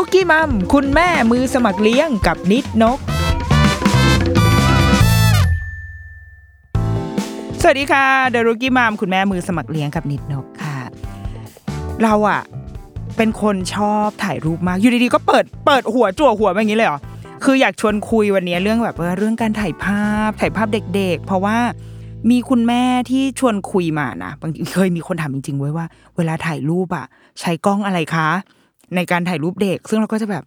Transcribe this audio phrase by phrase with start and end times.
[0.00, 2.98] รุกี้มัม คุณแม่มือสมัครเลี้ยงกับนิดนก
[7.62, 10.78] สวัสดีค่ะเดอะรุกี้มัมคุณแม่มือสมัครเลี้ยงกับนิดนกค่ะ
[12.02, 12.40] เราอะ
[13.16, 17.00] เป็นคนชอบถ่ายรูปมาก อยู่ดีๆ ก็เปิดเปิดหัวจั่วหัวแบบนี้เลยเหรอ
[17.44, 21.58] คืออยากชวนคุยวันนี้เรื่องแบบเรื่องการถ่ายภาพถ่ายภาพเด็ก ๆ เพราะว่า
[22.30, 27.06] มีคุณแม่ที่ชวนคุยมานะบางทีเคยมีคนถามจริงๆไว้ว่า เวลาถ่ายรูปอะ
[27.40, 28.28] ใช้กล้องอะไรคะ
[28.96, 30.44] ในการถ่ายรูปเด็ก ซึ่งเราก็จะแบบ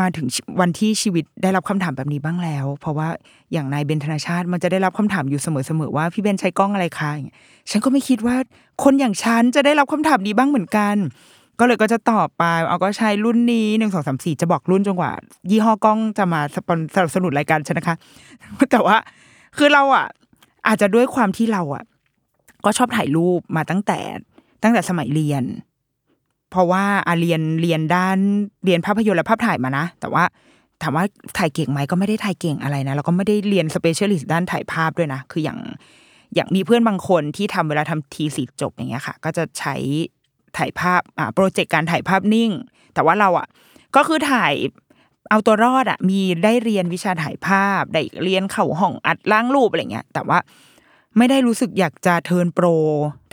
[0.00, 0.26] มาถึง
[0.60, 3.08] วันที่ชีวิตได้รับคำถามแบบนี้บ้างแล้ว เพราะว่า
[3.52, 7.38] อย่างนายเบนธนาชาติมันจะได้รับคำถามอยู่เสมอๆว่าพี่เบนใช้กล้องอะไรคะอย่างเงี้ย
[7.70, 8.36] ฉันก็ไม่คิดว่า
[8.82, 10.96] คนอย่างฉันจะได้รับคำถามนี้บ้างเหมือนกัน
[11.60, 15.12] ก็เลยก็จะตอบไปเอาก็ใช้รุ่นนี้หนึ่งสองสามสี่จะบอกรุ่นจนกว่า
[15.50, 17.96] ยี่ห้อกล้องจะมาสปอนสนับสนุนรายการฉันนะคะ
[18.70, 18.96] แต่ว่า
[19.56, 20.06] คือเราอะ
[20.66, 21.84] อาจจะด้วยความที่เราอะ
[22.64, 24.00] ก็ชอบถ่ายรูปมาตั้งแต่
[24.62, 25.44] ตั้งแต่สมัยเรียน
[26.56, 28.18] เพราะว่าอาเรียนเรียนด้าน
[28.64, 30.24] เรียนภาพยนตร์และภาพถ่ายมานะ แต่ว่า
[30.82, 31.04] ถามว่า
[31.38, 35.58] ถ่ายเก่งไหมก็ไม่ได้ถ่ายเก่งอะไรนะแล้วก็ไม่ได้เรียน specialist ด้านถ่ายภาพด้วยนะ คืออย่าง
[36.34, 39.74] อย่างมีเพื่อนบางคนที่ทำเวลาทำทีสีจบอย่างเงี้ยค่ะ ก็จะใช้
[40.56, 42.50] ถ่ายภาพอ่าโปรเจกต์การถ่ายภาพนิ่ง
[42.94, 43.46] แต่ว่าเราอะ
[43.96, 44.52] ก็คือถ่าย
[45.30, 50.38] เอาตัวรอดอะมีได้เรียนวิชาถ่ายภาพ ได้เรียนเข่าห้องอัดล้างรูปอะไรเงี้ย แต่ว่า
[51.16, 52.66] ไม่ได้รู้สึกอยากจะเทิร์นโปร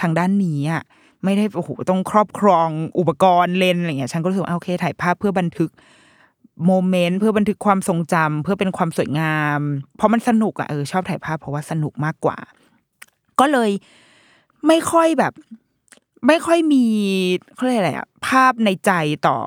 [0.01, 0.83] ทางด้านนี้อะ
[1.23, 2.69] ไม่ได้โอ้โหต้องครอบครอง
[3.00, 5.69] อุปกรณ์เลนอะไรเงี้ยฉันก็รู้สึกว่าโอเค ถ่ายภาพเพื่อบันทึก
[6.66, 9.59] โมเมนต์เพื่อบันทึกความทรงจำเพื่อเป็นความสวยงาม
[9.97, 12.38] เพราะมันสนุกอะเออชอบถ่ายภาพเพราะว่าสนุกมากกว่า
[13.39, 13.72] ก็เลย
[14.67, 15.33] ไม่ค่อยแบบ
[16.28, 16.85] ไม่ค่อยมี
[17.53, 18.91] เขาเรียกอะไรอะภาพในใจ
[19.28, 19.38] ต่อ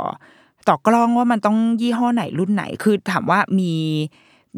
[0.68, 3.72] ต่อกล้องว่ามันต้องยี่ห้อไหนรุ่นไหน คือถามว่ามี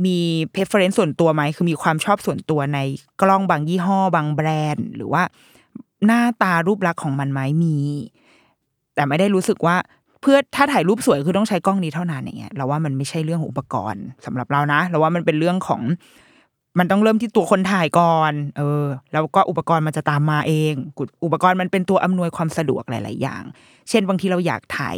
[0.04, 0.16] มี
[0.54, 2.78] preference ส่วนตัวไหมคือมีความชอบส่วนตัวใน
[3.22, 5.22] กล้องบางยี่ห้อบางแบรนด์ หรือว่า
[6.06, 7.76] หน้าตารูปลักษณ์ของมันไหมมี
[8.94, 9.76] แต่ไม่ได้รู้สึกว่า
[10.20, 15.82] เพื่อถ้าถ่ายรูปสวยคือต้องใช้กล้องนี้เท่านั้นอย่างเงี้ยเราว่ามันไม่ใช่เรื่องของอุปกรณ์สำหรับเรานะเราว่ามันเป็นเรื่องของ
[16.78, 20.74] มันต้องเริ่มที่ตัวคนถ่ายก่อน เออ แล้วก็อุปกรณ์มันจะตามมาเอง
[21.24, 23.42] อุปกรณ์มันเป็นตัวอำนวยความสะดวกหลาย ๆ อย่าง
[23.88, 24.96] เช่นบางทีเราอยากถ่าย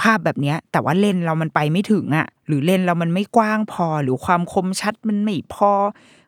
[0.00, 5.72] ภาพแบบนี้แต่ว่าเลนส์เรามันไปไม่ถึงอะ หรือเลนส์เรามันไม่กว้างพอ หรือความคมชัดมันไม่พอ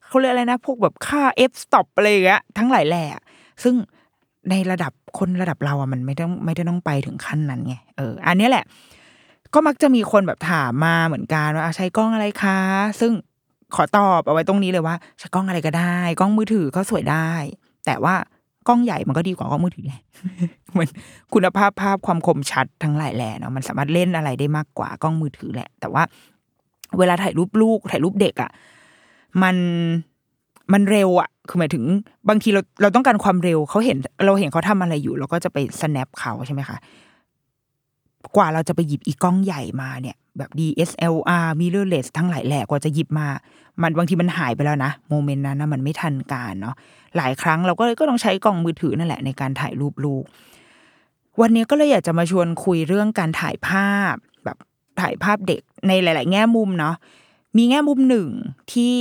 [0.06, 3.04] เขาเรียกอะไรนะ พวกแบบค่า f stop อะไรอย่างเงี้ยทั้งหลายแหล่
[3.63, 3.75] ซึ่ง
[4.51, 8.65] ในระดับคนระดับเราอะมันไม่ต้องไม่ได้ต้องไปถึงขั้นนั้นไงเอออันนี้แหละ
[9.55, 12.59] ก็มักจะมีคนแบบถามมาเหมือนกันว่าใช้กล้องอะไรคะ
[13.01, 13.13] ซึ่ง
[13.75, 17.31] ขอตอบเอาไว้ตรงนี้เลยว่าใช้กล้องอะไรก็ได้ กล้องมือถือก็สวยได้
[17.87, 18.15] แต่ว่า
[18.69, 20.03] กล้องใหญ่มันก็ดีกว่ากล้องมือถือแหละ
[20.77, 20.89] มือน
[21.34, 26.03] คุณภาพภาพความคมชัดทั้งหลายแหล่เนาะมันสามารถเล่นอะไรได้มากกว่ากล้องมือถือแหละ แต่ว่า
[26.99, 28.51] เวลาถ่ายรูปลูกถ่ายรูปเด็กอะ
[29.43, 29.57] มัน
[30.72, 31.84] มันเร็วอะคือหมายถึง
[32.28, 36.77] บางทีเราเราต้องการความเร็วเขาเห็น เราเห็นเขาทำอะไรอยู่ เราก็จะไป snap เขาใช่ไหมคะ
[38.37, 43.27] กว่าเราจะไปหยิบอีกล้องใหญ่มาเนี่ย แบบ DSLR mirrorless ทั้งหลายแหล่กว่าจะหยิบมา
[43.83, 46.74] มันบางทีมันหายไปแล้วนะโมเมนต์นั้นนะมันไม่ทันการเนาะ
[47.16, 50.24] หลายครั้งเราก็เลยก็ต้องใช้กล้องมือถือนั่นแหละในการถ่ายรูปลูก
[51.41, 54.15] วันนี้ก็เลยอยากจะมาชวนคุยเรื่องการถ่ายภาพ
[54.45, 54.57] แบบ
[55.01, 56.95] ถ่ายภาพเด็กในหลาย ๆ แง่มุมเนาะ
[57.57, 58.28] มีแง่มุมหนึ่ง
[58.72, 58.97] ที่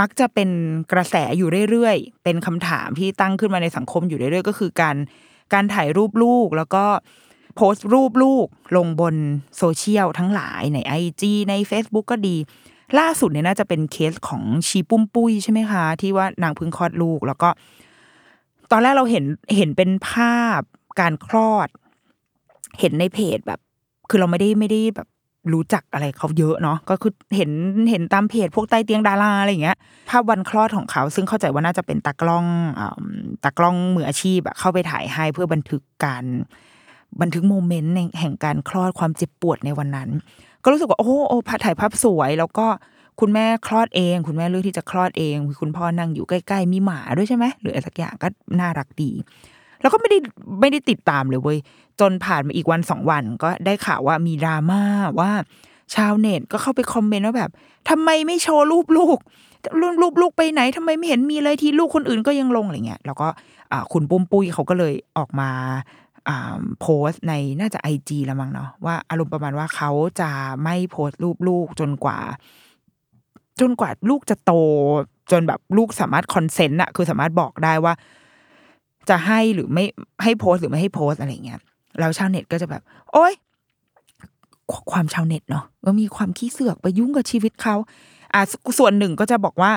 [0.00, 0.50] มักจะเป็น
[0.92, 4.96] กระแสอยู่เรื่อยๆ เป็นคำถามที่ตั้งขึ้นมาในสังคมอยู่เรื่อยๆ ก็คือการ
[5.52, 6.84] การถ่ายรูปลูกแล้วก็
[7.56, 8.46] โพสต์รูปลูก
[8.76, 9.14] ลงบน
[9.56, 12.36] โซเชียลทั้งหลายใน IG ใน Facebook ก็ดี
[12.98, 17.48] ล่าสุดเนี่ยน่าจะเป็นเคสของชีปุ้มปุ้ยใช่ไหมคะ ที่ว่านางพิ่งคลอดลูก แล้วก็
[18.70, 19.24] ตอนแรกเราเห็น
[19.56, 20.60] เห็นเป็นภาพ
[21.00, 21.68] การคลอด
[22.80, 23.60] เห็นในเพจแบบ
[24.08, 25.08] คือเราไม่ได้ไม่ได้แบบ
[25.52, 27.50] รู้จักอะไรเขาเยอะเนาะก็คือเห็น
[27.90, 29.76] เห็นตามเพจพวกใต้เตียงดาราอะไรอย่างเงี้ย
[30.10, 32.46] ภาพวันคลอดของเขา ซึ่งเข้าใจว่าน่าจะเป็นตากล้อง
[32.78, 32.80] อ
[33.44, 36.24] ตากล้องมืออาชีพอะเข้าไปถ่ายให้เพื่อบันทึกการ
[37.20, 40.08] บันทึกโมเมนต์ในแห่งการคลอดความเจ็บปวดในวันนั้น
[40.62, 42.66] ก็รู้สึกว่าโอ้โอ้ถ่ายภาพสวย แล้วก็
[43.20, 48.28] คุณแม่คลอดเอง คุณแม่เลือกที่จะคลอดเองคุณพ่อนั่งอยู่ใกล้ ๆ มีหมาด้วยใช่ไหมหรืออะไรสักอย่างก็
[48.60, 49.10] น่ารักดี
[49.80, 50.18] แล้วก็ไม่ได้
[50.60, 51.58] ไม่ได้ติดตามเลยเว้ย
[52.00, 54.82] จนผ่านมาอีกวันสองวันก็ได้ข่าวว่ามีดราม่า
[55.20, 55.30] ว่า
[55.94, 57.50] ชาวเน็ตก็เข้าไปคอมเมนต์ว่าแบบ
[57.90, 59.18] ทำไมไม่โชว์รูปลูก
[59.80, 63.28] รูปลูกลูกไปไหนทำไมไม่เห็นมีเลยที่ลูกคนอื่นก็ยังลงอะไรเงี้ยแล้วก็
[63.92, 65.50] คุณปุ้มปุ้ยเขาก็เลยออกมา
[66.80, 69.90] โพสต์ในน่าจะไอจีละมั้งเนาะว่าอารมณ์ประมาณว่าเขา
[70.20, 70.30] จะ
[70.62, 72.18] ไม่โพสต์รูปลูกจนกว่า
[73.60, 74.52] จนกว่าลูกจะโต
[75.30, 77.94] จนแบบลูกสามารถคอนเซนต์อะคือสามารถบอกได้ว่า
[79.08, 79.84] จะให้หรือไม่
[80.22, 81.60] ให้โพสต์หรือไม่ให้โพสต์อะไรเงี้ย
[81.98, 82.82] แล้วชาวเน็ตก็จะแบบ
[83.12, 83.32] โอ๊ย
[84.92, 87.74] ความชาวเน็ตเนาะก็มีความขี้เสือกไปยุ่งกับชีวิตเขา
[88.34, 88.42] อ่า
[88.78, 89.72] ส่วนหนึ่งก็จะบอกว่า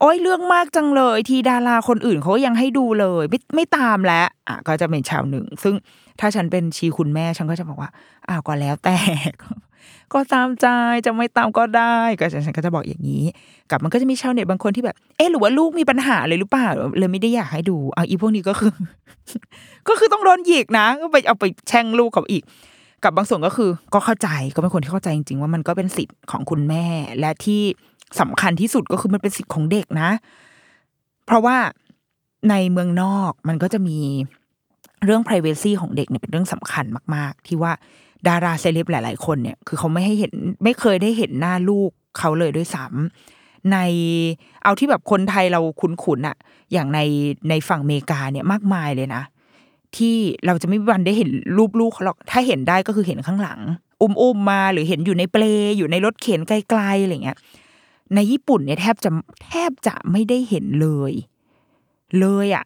[0.00, 5.74] โอ้ยเรื่องมากจังเลย ที่ดาราคนอื่นเขายังให้ดูเลย ไม่ไม่ตามแล้วอะก็จะเป็นชาวหนึ่ง ซึ่ง
[6.20, 7.90] ถ้าฉันเป็นชีคุณแม่ฉันก็จะบอกว่า
[8.28, 8.96] อ้าวก็แล้วแต่
[10.12, 10.66] ก็ตามใจ
[11.06, 13.24] จะไม่ตามก็ได้ก็ฉันก็จะบอกอย่างนี้
[13.70, 16.68] กับมันก็จะมีชาวเน็ตบางคนที่แบบ เอ๊หรือว่าลูกมีปัญหาเลยหรือเปล่า
[16.98, 18.72] เลยไม่ได้อยากให้ดูอะอีพวกนี้ก็คือ
[19.88, 22.42] ก็คือต้องโดนหยิกนะก็ไปเอาไปแช่งลูกเขาอีก
[23.04, 26.84] กับบางส่วนก็คือ ก็เข้าใจก็เป็นคนที่เข้าใจจริงๆว่ามันก็เป็นสิทธิ์ของคุณแม่
[27.20, 27.62] และที่
[28.20, 30.10] สำคัญที่สุดก็คือมันเป็นสิทธิ์ของเด็กนะ
[31.26, 31.56] เพราะว่า
[32.50, 33.98] ในเมืองนอกมันก็จะมี
[35.06, 36.84] เรื่อง p r i เวซีของเด็กเนี่ยเป็นเรื่องสำคัญ
[37.14, 37.72] มาก ๆ ที่ว่า
[38.28, 40.32] ดาราเซเลบหลาย ๆ คนเนี่ยคือเขาไม่ให้เห็น
[40.64, 43.76] ไม่เคยได้เห็นหน้าลูกเขาเลยด้วยซ้ำใน
[44.62, 46.36] เอาที่แบบคนไทยเราคุ้นๆอะ
[46.72, 47.00] อย่างใน
[47.48, 49.22] ในฝั่งอเมริกาเนี่ยมากมายเลยนะ
[49.96, 50.16] ที่
[50.46, 53.60] เราจะไม่มีวันได้เห็นรูปลูกเขาหรอกถ้าเห็นได้ก็คือเห็นข้างหลัง
[54.02, 55.42] อุ้มๆมาหรือเห็นอยู่ในเปล
[55.78, 57.38] อยู่ในรถเข็นไกลๆอะไรเงี้ย
[58.14, 59.10] ในญี่ปุ่นเนี่ยแทบจะ
[59.44, 61.12] แทบจะไม่ได้เห็นเลย
[62.20, 62.64] เลยอะ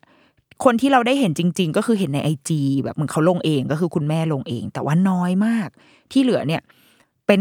[0.65, 5.69] คนที่เราได้เห็นจริง ๆ ก็คือเห็นในไอจีแบบเหมือนเขาลงเองก็คือคุณแม่ลงเอง แต่ว่าน้อยมาก
[6.13, 6.63] ที่เหลือเนี่ย
[7.27, 7.41] เป็น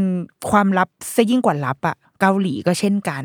[0.49, 3.23] ความลับซะยิ่งกว่าลับอะเกาหลีก็เช่นกัน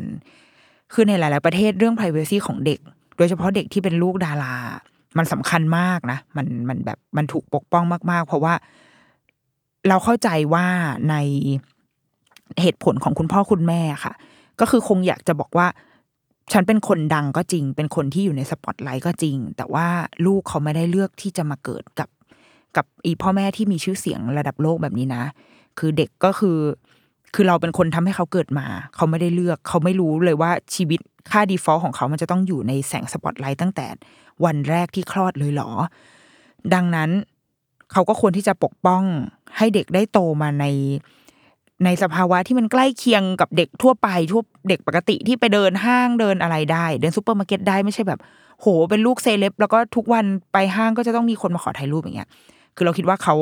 [0.93, 2.79] คือในหลาย ๆ ประเทศเรื่อง p r i เวซีของเด็ก
[3.17, 4.55] โดยเฉพาะเด็กที่เป็นลูกดารา
[5.17, 8.53] มันสำคัญมากนะ มันมันแบบมันถูกปกป้องมาก ๆ เพราะว่า
[9.87, 10.65] เราเข้าใจว่า
[11.09, 11.15] ใน
[12.61, 14.13] เหตุผลของคุณพ่อคุณแม่ค่ะ
[14.59, 15.67] ก็คือคงอยากจะบอกว่า
[16.51, 19.87] ฉันเป็นคนดังก็จริง เป็นคนที่อยู่ในสปอตไลท์ก็จริง แต่ว่า
[20.25, 22.09] ลูกเขาไม่ได้เลือกที่จะมาเกิดกับ
[22.77, 25.23] กับอีพ่อแม่ที่มีชื่อเสียงระดับโลกแบบนี้นะ
[25.79, 26.59] คือเด็กก็คือ
[27.33, 30.99] คือเราเป็นคนทำให้เขาเกิดมา เขาไม่ได้เลือก เขาไม่รู้เลยว่าชีวิต
[31.31, 33.87] ค่า default ของเขามันจะต้องอยู่ในแสงสปอตไลท์ตั้งแต่
[34.45, 35.69] วันแรกที่คลอดเลยเหรอ
[36.73, 37.09] ดังนั้น
[37.91, 39.03] เขาก็ควรที่จะปกป้อง
[39.57, 40.65] ให้เด็กได้โตมาใน
[41.85, 48.19] ในสภาวะที่มันใกล้เคียงกับเด็กทั่วไปทั่วเด็กปกติที่ไปเดินห้างเดินอะไรได้ เดินซูเปอร์มาร์เก็ตได้ไม่ใช่แบบ
[48.59, 52.29] โหเป็นลูกเซเลบแล้วก็ทุกวันไปห้างก็จะต้องมีคนมาขอถ่ายรูปอย่างเงี้ย
[52.75, 53.35] คือเราคิดว่าเขา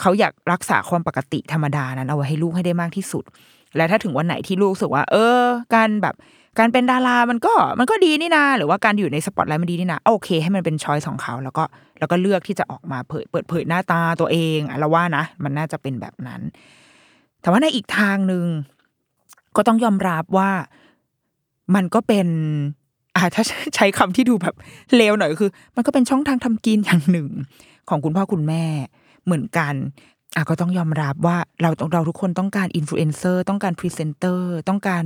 [0.00, 3.24] เขาอยากรักษาความปกติธรรมดานั้นเอาไว้ให้ลูกให้ได้มากที่สุด
[3.76, 5.42] และถ้าถึงวันไหนที่ลูกรู้สึกว่า เออ
[5.74, 6.14] การแบบ
[6.58, 11.64] การเป็นดารามันก็มันก็ดีนี่นาหรือว่าการอยู่ในสปอตไลท์มันดีนี่นาโอเค ให้มันเป็นช้อยของเขาแล้วก็
[11.98, 16.40] แล้วก็เลือกที่จะออกมาเผยเปิดเผยหน้าตาตัวเองอะเราว่านะ มันน่าจะเป็นแบบนั้น
[17.40, 18.46] แต่ว่าในอีกทางหนึ่ง
[19.56, 20.50] ก็ต้องยอมรับว่า
[21.74, 22.28] มันก็เป็น
[23.16, 23.44] อ่าถ้า
[23.76, 24.54] ใช้คำที่ดูแบบ
[24.96, 27.28] เลวหน่อยคือ มันก็เป็นช่องทางทำกินอย่างหนึ่ง
[27.88, 28.64] ของคุณพ่อคุณแม่
[29.24, 29.74] เหมือนกัน
[30.34, 35.04] อะก็ต้องยอมรับว่าเราเราทุกคนต้องการอินฟลูเอนเซอร์ต้องการพรีเซนเตอร์ต้องการ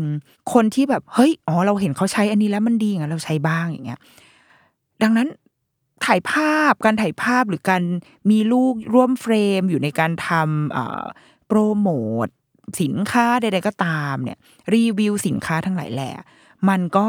[0.53, 4.00] คนที่แบบเฮ้ยอ๋อเราเห็นเขาใช้อันนี้แล้วมันดีงั้นเราใช้บ้างอย่างเงี้ย
[5.03, 5.29] ดังนั้น
[6.05, 7.83] ถ่ายภาพการถ่ายภาพหรือการ
[8.31, 11.89] มีลูกร่วมเฟรมอยู่ในการทำ โปรโม
[12.27, 12.29] ท
[12.81, 14.39] สินค้าใดๆก็ตามเนี่ย
[14.75, 16.13] รีวิวสินค้าทั้งหลายแหละ
[16.69, 17.09] มันก็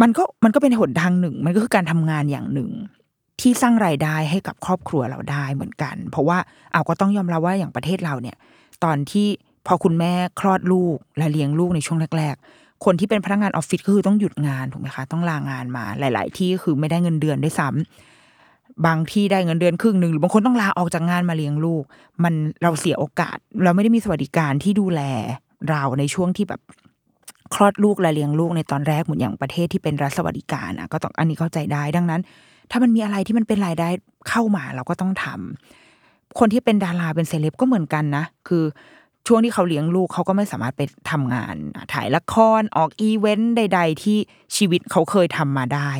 [0.00, 2.70] มันก็มันก็เป็นหนทางหนึ่ง มันก็คือการทำงานอย่างหนึ่ง
[3.40, 6.38] ที่สร้างรายได้ให้กับครอบครัวเราได้เหมือนกัน เพราะว่า
[6.72, 8.36] เอาก็ต้องยอมรับว่าอย่างประเทศเราเนี่ย
[8.84, 9.28] ตอนที่
[9.66, 18.05] พอคุณแม่คลอดลูกและเลี้ยงลูกในช่วงแรกๆ คนที่เป็นพนักงานออฟฟิศก็คือต้องหยุดงานถูกไหมคะ ต้องลางานมาหลาย ๆ ที่คือไม่ได้เงินเดือนด้วยซ้ำ
[18.86, 21.84] บางที่ได้เงินเดือนครึ่งหนึ่งหรือบางคนต้องลาออกจากงานมาเลี้ยงลูก
[22.24, 25.00] มันเราเสียโอกาส เราไม่ได้มีสวัสดิการที่ดูแล
[25.70, 26.60] เราในช่วงที่แบบ
[27.54, 32.20] คลอดลูกและเลี้ยงลูกในตอนแรกเหมือนอย่างประเทศที่เป็นรัฐสวัสดิการอะก็ต้องอันนี้เข้าใจได้ดังนั้น
[32.70, 33.88] ถ้ามันมีอะไรที่มันเป็นรายได้
[34.28, 38.64] เข้ามาเราก็ต้องทำคนที่เป็นดาราเป็นเซเลบก็เหมือนกันนะ คือ
[39.26, 41.54] ช่วงที่เขาเลี้ยงลูกเขาก็ไม่สามารถไปทำงาน
[41.92, 44.18] ถ่ายละครออกอีเวนต์ใด ๆ ที่
[44.56, 45.90] ชีวิตเขาเคยทำมาได้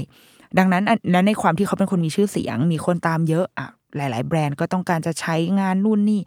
[0.58, 6.20] ดังนั้นและในความที่เขาเป็นคนมีชื่อเสียง มีคนตามเยอะอะหลาย ๆ แบรนด์ก็ต้องการจะใช้งานนู่นนี่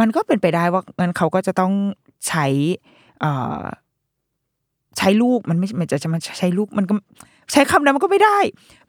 [0.00, 1.72] มันก็เป็นไปได้ว่างั้นเขาก็จะต้อง
[2.28, 2.46] ใช้
[3.24, 3.32] อ่
[4.98, 6.94] ใช้ลูกมันไม่มันจะจะมาใช้ลูกมันก็
[7.52, 8.38] ใช้คำนั้นมันก็ไม่ได้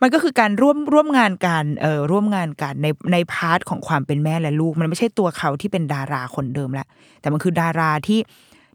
[0.01, 6.88] มันก็คือการร่วมร่วมงานกันเออร่วมงานกันในใน part ของความเป็นแม่และลูก มันไม่ใช่ตัวเขาที่เป็นดาราคนเดิมแล้ว
[7.22, 8.19] แต่มันคือดาราที่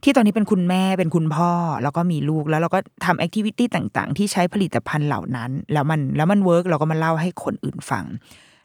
[0.02, 1.52] ที่ตอนนี้เป็นคุณแม่เป็นคุณพ่อ
[1.82, 8.04] แล้วก็มีลูกแล้วเราก็ทำ activity ต่างๆ ที่ใช้ผลิตภัณฑ์เหล่านั้น แล้วมันแล้วมัน work เราก็มาเล่าให้คนอื่นฟัง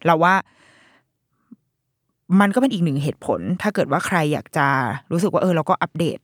[0.06, 0.34] เราว่า
[2.39, 4.68] มันก็เป็นอีกหนึ่งเหตุผล ถ้าเกิดว่าใครอยากจะ
[5.12, 6.20] รู้สึกว่าเออเราก็อัปเดต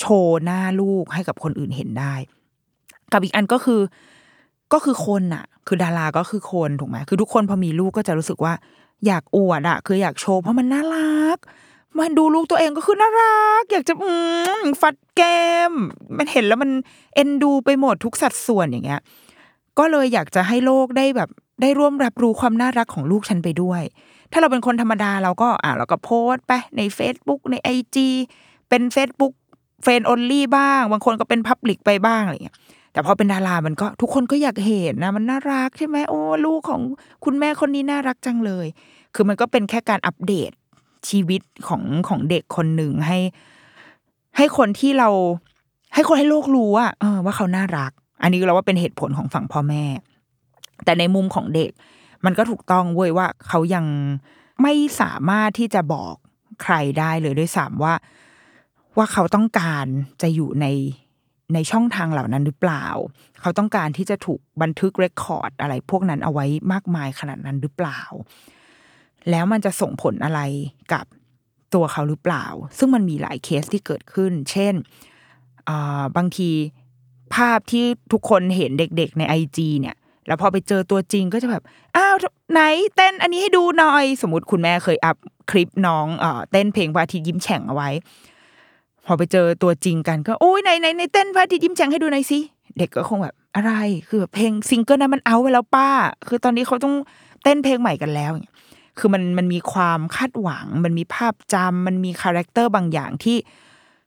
[0.00, 2.14] โชว์หน้าลูกให้กับคนอื่นเห็นได้
[3.12, 3.80] กับอีกอันก็คือ
[4.72, 8.52] ก็คือคนอะคือดาราก็คือคนถูกไหมคือทุกคนพอมีลูกก็จะรู้สึกว่า
[9.06, 11.38] อยากอวดอะคืออยากโชว์เพราะมันน่ารัก
[11.98, 14.14] มันดูลูกตัวเองก็คือน่ารัก อยากจะอื
[14.62, 15.72] มฟัดแก้ม
[16.16, 16.70] มันเห็นแล้วมัน
[17.14, 19.00] เอ็นดูไปหมดทุกสัดส่วนอย่างเงี้ย
[19.78, 21.30] ก็เลยอยากจะให้โลกได้แบบ
[21.62, 23.82] ได้ร่วมรับรู้ความน่ารักของลูกฉันไปด้วย
[24.32, 28.08] ถ้าเราเป็นคนธรรมดาเราก็อ่าเราก็โพสต์ไปใน Facebook ในไอจี
[28.68, 29.32] เป็น Facebook
[29.82, 32.56] friend only บ้าง บางคนก็เป็น public ไปบ้างอะไรเงี้ย
[32.92, 36.82] แต่พอเป็นดารามันก็ทุกคนก็อยากเห็นนะ มันน่ารักใช่ไหมโอ้ลูกของ
[37.24, 38.66] คุณแม่คนนี้น่ารักจังเลย
[39.14, 40.50] คือมันก็เป็นแค่การอัปเดต
[41.08, 43.18] ชีวิตของของเด็กคนหนึ่งให้
[44.36, 45.08] ให้คนที่เรา
[45.94, 49.84] ให้คนให้โลกรู้ว่าเออว่าเขาน่ารัก อันนี้เราว่าเป็นเหตุผลของฝั่งพ่อแม่
[50.84, 51.70] แต่ในมุมของเด็ก
[52.24, 53.86] มันก็ถูกต้องเว้ยว่าเขายัง
[54.62, 56.14] ไม่สามารถที่จะบอก
[56.62, 57.94] ใครได้เลยด้วยซ้ำว่า
[58.96, 59.86] ว่าเขาต้องการ
[60.22, 60.66] จะอยู่ใน
[61.54, 62.86] ในช่องทางเหล่านั้นหรือเปล่า
[63.40, 68.00] เขาต้องการที่จะถูกบันทึกเรคคอร์ดอะไรพวกนั้นเอาไว้มากมายขนาดนั้นหรือเปล่า
[69.30, 70.40] แล้วมันจะส่งผลอะไร
[70.92, 71.04] กับ
[71.74, 72.44] ตัวเขาหรือเปล่า
[72.78, 74.74] ซึ่งมันมีหลายเคสที่เกิดขึ้น เช่น
[76.16, 76.50] บางที
[77.34, 81.62] ภาพที่ทุกคนเห็นเด็กๆในไอจีเนี่ย แล้วพอไปเจอตัวจริงก็จะแบบ
[81.96, 82.14] อ้าว
[82.52, 82.60] ไหน
[82.96, 85.16] เต้นอันนี้ให้ดูหน่อย สมมติคุณแม่เคยอัพ
[85.50, 87.90] คลิปน้องเอเต้นเพลงพระอาทิตย์ยิ้มแฉ่งเอาไว้
[89.06, 92.38] พอไปเจอตัวจริงกันก็โอ้ยไหนไหนในเต้นพระอาทิตย์ยิ้มแฉ่งให้ดูหน่อยสิ
[92.78, 93.72] เด็กก็คงแบบอะไร
[94.08, 95.88] คือแบบเพลงซิงเกิลนั้นมันเอาไปแล้วป้า
[96.28, 96.94] คือตอนนี้เขาต้อง
[97.42, 98.56] เต้นเพลงใหม่กันแล้วอย่างเงี้ย
[98.98, 103.36] คือมันมันมีความคาดหวัง มันมีภาพจำมันมี character บางอย่างที่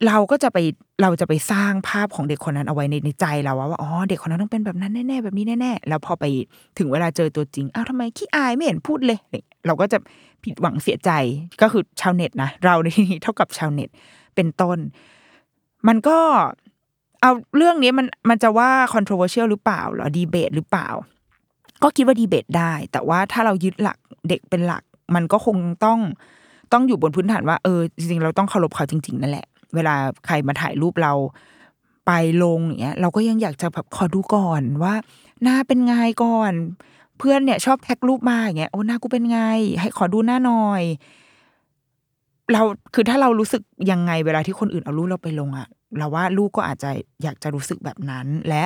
[0.08, 0.58] เราก็จะไป
[1.02, 6.26] เราจะไปสร้างภาพของเด็กคนนั้นเอาไว้ในในใจเราว่าว่าอ๋อเด็กคนนั้นต้องเป็นแบบนั้นแน่ๆแบบนี้แน่ๆแล้วพอไป
[6.78, 9.98] ถึงเวลาเจอตัวจริงอ้าวทำไมขี้อายไม่เห็นพูดเลยเงี้ยเราก็จะ
[10.44, 11.12] ผิดหวังเสียใจ
[11.62, 13.90] ก็คือชาวเน็ตนะเราในที่นี้เท่ากับชาวเน็ต
[14.36, 14.78] เป็นต้น
[15.88, 16.18] มันก็
[17.22, 20.88] เอาเรื่องนี้มันมันจะว่า controversial หรือเปล่าหรอดีเบตหรือเปล่า
[21.84, 23.98] ก็คิดว่าดีเบตได้ แต่ว่าถ้าเรายึดหลัก
[24.30, 24.84] เด็กเป็นหลัก
[25.16, 26.00] มันก็คงต้อง
[26.74, 29.46] ต้องอยู่บนพื้นฐานว่าเออจริงๆเราต้องเคารพเขาจริง ๆ นั่นแหละ
[29.76, 29.96] เวลา
[30.26, 31.14] ใครมาถ่ายรูปเรา
[32.08, 32.12] ไป
[32.44, 34.94] ลงอย่างเงี้ย เราก็ยังอยากจะแบบขอดูก่อนว่า
[35.44, 35.94] หน้าเป็นไง
[36.24, 36.54] ก่อน
[37.18, 39.40] เพื่อนเนี่ยชอบแท็กรูปมาอย่างเงี้ยโอ้หน้ากูเป็นไง
[39.80, 40.84] ให้ขอดูหน้าหน่อย
[42.54, 42.62] เรา
[42.94, 45.68] คือถ้าเรารู้สึกยังไงเวลาที่คนอื่นเอารูปเราไปลงอะ
[45.98, 46.90] เราว่าลูกก็อาจจะ
[47.24, 48.64] อยากจะรู้สึกแบบนั้นและ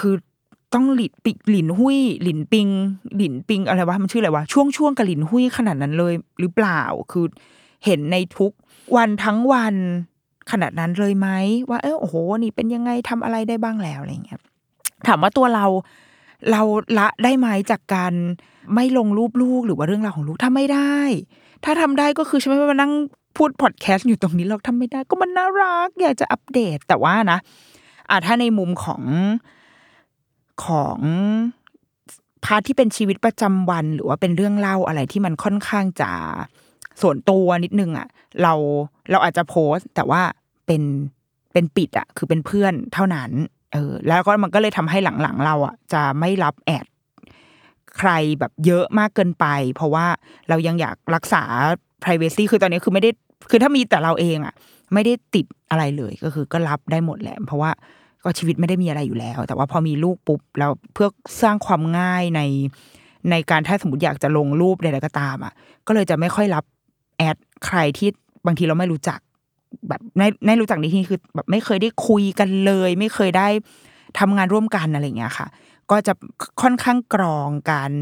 [0.00, 0.14] คือ
[0.74, 2.68] ต้องหลินปิหลินหุยหลินปิง
[3.16, 7.26] หลินปิงอะไรวะมันชื่ออะไรวะช่วงช่วงกับหลินหุยขนาดนั้นเลย หรือเปล่าคือ
[7.84, 8.52] เห็นในทุก
[8.96, 9.74] วันทั้งวัน
[10.50, 11.28] ขนาดนั้นเลยไหม
[11.70, 14.40] ว่าเออโอ้โหนี่เป็นยังไงทำอะไรได้บ้างแล้วอะไรเงี้ย
[15.06, 15.66] ถามว่าตัวเรา
[16.50, 16.62] เรา
[16.98, 18.12] ละได้ไหมจากการ
[18.74, 20.96] ไม่ลงรูปลูกหรือว่าเรื่องราวของลูกทำไม่ได้
[21.64, 22.92] ถ้าทำได้ก็คือฉันไม่มานั่ง
[23.36, 27.38] พูดพอดแคสต์อยู่ตรงนี้เราทำไม่ได้ ก็มันน่ารัก อยากจะอัปเดตแต่ว่านะ
[28.10, 29.02] อ่าถ้าในมุมของ
[30.66, 30.98] ของ
[32.44, 36.10] พาร์ทที่เป็นชีวิตประจำวัน หรือว่าเป็นเรื่องเล่าอะไรที่มันค่อนข้างจะ
[37.02, 38.08] ส่วนตัวนิดนึงอะ
[38.42, 38.54] เรา
[39.10, 40.22] เราอาจจะโพสต์ แต่ว่า
[40.66, 40.82] เป็น
[41.52, 43.30] เป็นปิดอะ คือเป็นเพื่อนเท่านั้น
[43.72, 46.86] เออ แล้วก็มันก็เลยทำให้หลังๆ เราอะจะไม่รับแอด
[47.98, 50.06] ใครแบบเยอะมากเกินไป เพราะว่า
[50.48, 51.42] เรายังอยากรักษา
[52.02, 53.10] p r i เวซีคือตอนนี้คือไม่ได้
[53.50, 54.54] คือถ้ามีแต่เราเองอะ
[54.94, 57.70] ไม่ได้ติดอะไรเลยก็คือก็รับได้หมดแหละเพราะว่า
[58.24, 61.08] ก็ชีวิตไม่ได้มีอะไรอยู่แล้ว แต่ว่าพอมีลูกปุ๊บแล้วเพื่อ
[61.42, 62.40] สร้างความง่ายใน
[63.30, 65.52] ในการถ้าสมมติอยากจะลงรูปใดๆก็ตามอะ
[65.86, 66.64] ก็เลยจะไม่ค่อยรับ
[67.18, 67.36] แอด
[67.66, 68.08] ใครที่
[68.46, 69.18] บางทีเราไม่รู้จัก
[69.88, 73.48] แบบในในรู้จักในที่นี้คือ แบบไม่เคยได้คุยกันเลย ไม่เคยได้
[74.18, 75.46] ทำงานร่วมกันอะไรอย่างเงี้ยค่ะ
[75.90, 76.12] ก็จะ
[76.62, 77.92] ค่อนข้างกรองการ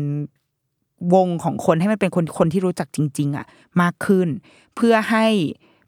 [1.14, 3.46] วงของคนให้มันเป็นคนคนที่รู้จักจริง ๆ อะ
[3.80, 4.28] มากขึ้น
[4.76, 5.26] เพื่อให้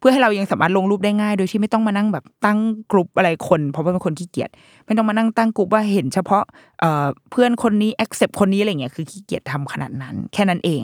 [0.01, 2.59] เพื่อให้เรายังสามารถลงรูปได้ง่าย โดยที่ไม่ต้องมานั่งแบบตั้ง
[2.93, 4.51] กลุ่มอะไรคน เพราะว่าเป็นคนขี้เกียจ
[4.87, 6.45] ไม่ต้องมานั่งตั้งกลุ่มว่าเห็นเฉพาะ
[6.81, 10.83] เอ่อเพื่อนคนนี้ accept คนนี้อะไรเงี้ยคือขี้เกียจทำขนาดนั้น แค่นั้นเอง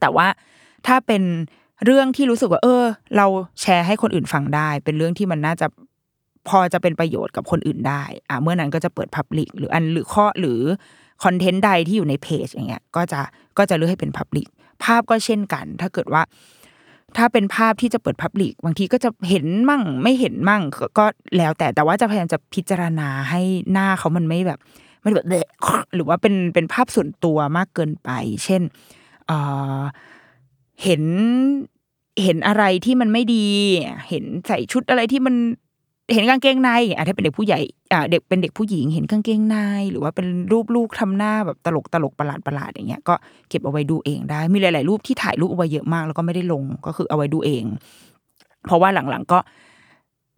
[0.00, 0.26] แต่ว่า
[0.86, 1.22] ถ้าเป็น
[1.84, 2.82] เรื่องที่รู้สึกว่า เออ
[3.16, 3.26] เรา
[3.60, 5.66] แชร์ให้คนอื่นฟังได้ เป็นเรื่องที่มันน่าจะ
[6.48, 10.60] พอจะเป็นประโยชน์กับคนอื่นได้ อะเมื่อนั้นก็จะเปิดพับลิกหรืออันหรือข้อหรือ
[11.24, 13.20] คอนเทนต์ใดที่อยู่ในเพจอย่างเงี้ย ก็จะ
[13.58, 14.46] ก็จะเลือกให้เป็นพับลิก
[14.82, 16.22] ภาพก็เช่นกัน ถ้าเกิดว่า
[17.18, 20.62] ถ้าเป็นภาพที่จะเปิดพับลิกบางทีก็จะเห็นมั่งไม่เห็นมั่ง
[20.98, 21.06] ก็
[21.36, 23.40] แล้วแต่แต่ว่าจะพยายามจะพิจารณาให้
[23.72, 24.58] หน้าเขามันไม่แบบ
[25.02, 25.48] ไม่แบบเดะ
[25.94, 28.10] หรือว่าเป็นเป็นภาพส่วนตัวมากเกินไป
[28.44, 28.62] เช่น
[29.28, 31.02] เเห็น
[32.22, 33.46] เห็นอะไรที่มันไม่ดี
[34.08, 35.34] เห็นใส่ชุดอะไรที่มัน
[36.14, 37.60] เห็นกางเกงในอะถ้าเป็นเด็กผู้ใหญ่
[37.92, 39.56] อะเด็กเป็นเด็กผู้หญิงเห็นกางเกงใน
[39.90, 43.14] หรือว่าเป็นรูปลูกทำหน้าแบบตลกตลกประหลาดประหลาดอย่างเงี้ยก็
[43.48, 47.64] เก็บเอาไว้ดูเองได้ มีหลาย ๆ รูปที่ถ่ายรูปเอาไว้เยอะมาก แล้วก็ไม่ได้ลงก็คือเอาไว้ดูเอง
[48.66, 49.38] เพราะว่าหลัง ๆ ก็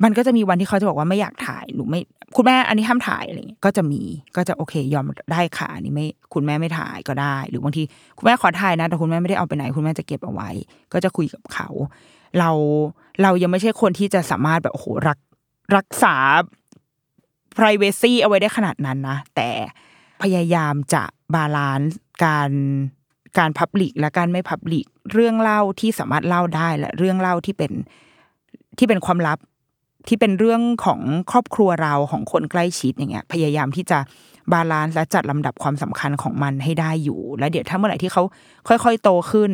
[0.04, 2.00] มันก็จะมีวันที่เขาจะบอกว่าไม่อยากถ่ายหนูไม่
[2.36, 4.00] คุณแม่อันนี้ห้ามถ่ายอะไรเงี้ยก็จะมี
[4.36, 7.82] ก็จะโอเค ยอมได้ค่ะอันนี้ไม่คุณแม่ไม่ถ่ายก็ได้ หรือบางที
[8.18, 10.50] คุณแม่ขอถ่ายนะ แต่คุณแม่ไม่ได้เอาไปไหน คุณแม่จะเก็บเอาไว้
[10.92, 11.68] ก็จะคุยกับเขา
[12.38, 12.50] เรา
[13.22, 15.18] เรายังไม่ใช่คนที่จะสามารถแบบโอ้โหรัก
[15.76, 16.14] รักษา
[17.58, 19.50] privacy เอาไว้ได้ขนาดนั้นนะ แต่
[20.22, 21.02] พยายามจะ
[21.34, 22.50] balance การ
[23.38, 27.72] การ public และการไม่ public เรื่องเล่าที่สามารถเล่าได้และเรื่องเล่าที่เป็น
[28.78, 29.38] ที่เป็นความลับ
[30.08, 31.00] ที่เป็นเรื่องของ
[31.30, 33.98] ครอบครัวเราของคนใกล้ชิดอย่างเงี้ย พยายามที่จะ
[34.52, 38.22] balance และจัดลำดับความสำคัญของมันให้ได้อยู่ แล้วเดี๋ยวถ้าเมื่อไหร่ที่เขา
[38.68, 39.50] ค่อยๆโตขึ้น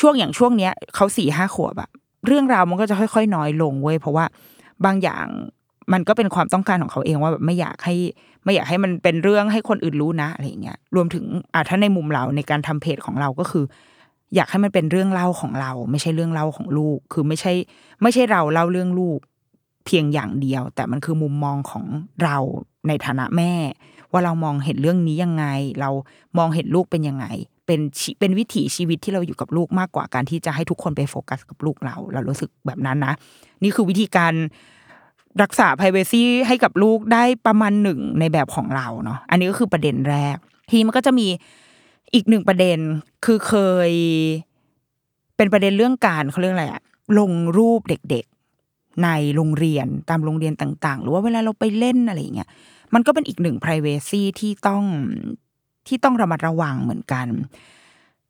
[0.00, 1.90] ช่วงอย่างช่วงเนี้ยเขาสี่ห้าขวบอะ
[2.26, 4.24] เรื่องราวมันก็จะค่อย ๆ น้อยลงเว้ยเพราะว่า
[4.84, 5.26] บางอย่าง
[5.92, 7.96] มันก็เป็นความต้องการของเขาเองว่าแบบไม่อยากให้
[8.44, 13.64] ไม่อยากให้มันเป็นเรื่องให้คนอื่นรู้นะอะไรอย่างเงี้ยรวมถึงอ่าถ้าในมุมเราในการทำเพจของเราก็คือ
[14.34, 17.52] อยากให้มันเป็นเรื่องเล่าของเรา ไม่ใช่เรื่องเล่าของลูก คือไม่ใช่
[18.02, 19.18] ไม่ใช่เราเล่าเรื่องลูก
[19.86, 21.84] เพียงอย่างเดียว แต่มันคือมุมมองของ
[22.22, 22.36] เรา
[22.88, 23.52] ในฐานะแม่
[24.12, 25.44] ว่าเรามองเห็นเรื่องนี้ยังไง
[25.80, 25.90] เรา
[26.38, 27.26] มองเห็นลูกเป็นยังไง
[27.66, 27.80] เป็น
[28.20, 33.14] เป็นวิถีชีวิตที่เราอยู่กับลูกมากกว่าการที่จะให้ทุกคนไปโฟกัสกับลูกเรา เรารู้สึกแบบนั้นนะ
[33.62, 34.34] นี่คือวิธีการ
[35.42, 40.36] รักษา p r i เวซีให้กับลูกได้ประมาณหนึ่งในแบบของเราเนาะอันนี้ก็คือประเด็นแรก
[40.70, 41.26] ทีมันก็จะมี
[42.14, 42.78] อีกหนึ่งประเด็น
[43.24, 43.54] คือเค
[43.88, 43.90] ย
[45.36, 46.82] เป็นประเด็นเรื่องการเขาเรียกอะไรอะ
[47.18, 52.48] ลงรูปเด็กๆ ในโรงเรียนตามโรงเรียนต่าง ๆ หรือว่าเวลาเราไปเล่นอะไรอย่างเงี้ย
[52.94, 54.84] มันก็เป็นอีกหนึ่ง p r i เวซีที่ต้อง
[55.86, 57.26] ที่ต้องระมัดระวังเหมือนกัน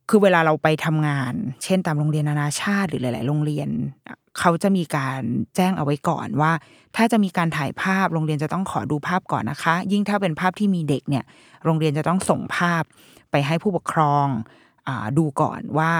[0.08, 1.32] คือเวลาเราไปทำงาน
[1.64, 3.68] เช่นตามโรงเรียนนานาชาติหรือหลาย ๆ โรงเรียน
[4.38, 5.20] เขาจะมีการ
[5.56, 6.52] แจ้งเอาไว้ก่อนว่า
[6.96, 11.24] ถ้าจะมีการถ่ายภาพโรงเรียนจะต้องขอดูภาพก่อนนะคะ ยิ่งถ้าเป็นภาพที่มีเด็กเนี่ย
[11.64, 12.82] โรงเรียนจะต้องส่งภาพ
[13.30, 14.26] ไปให้ผู้ปกครอง
[14.88, 15.92] อดูก่อนว่า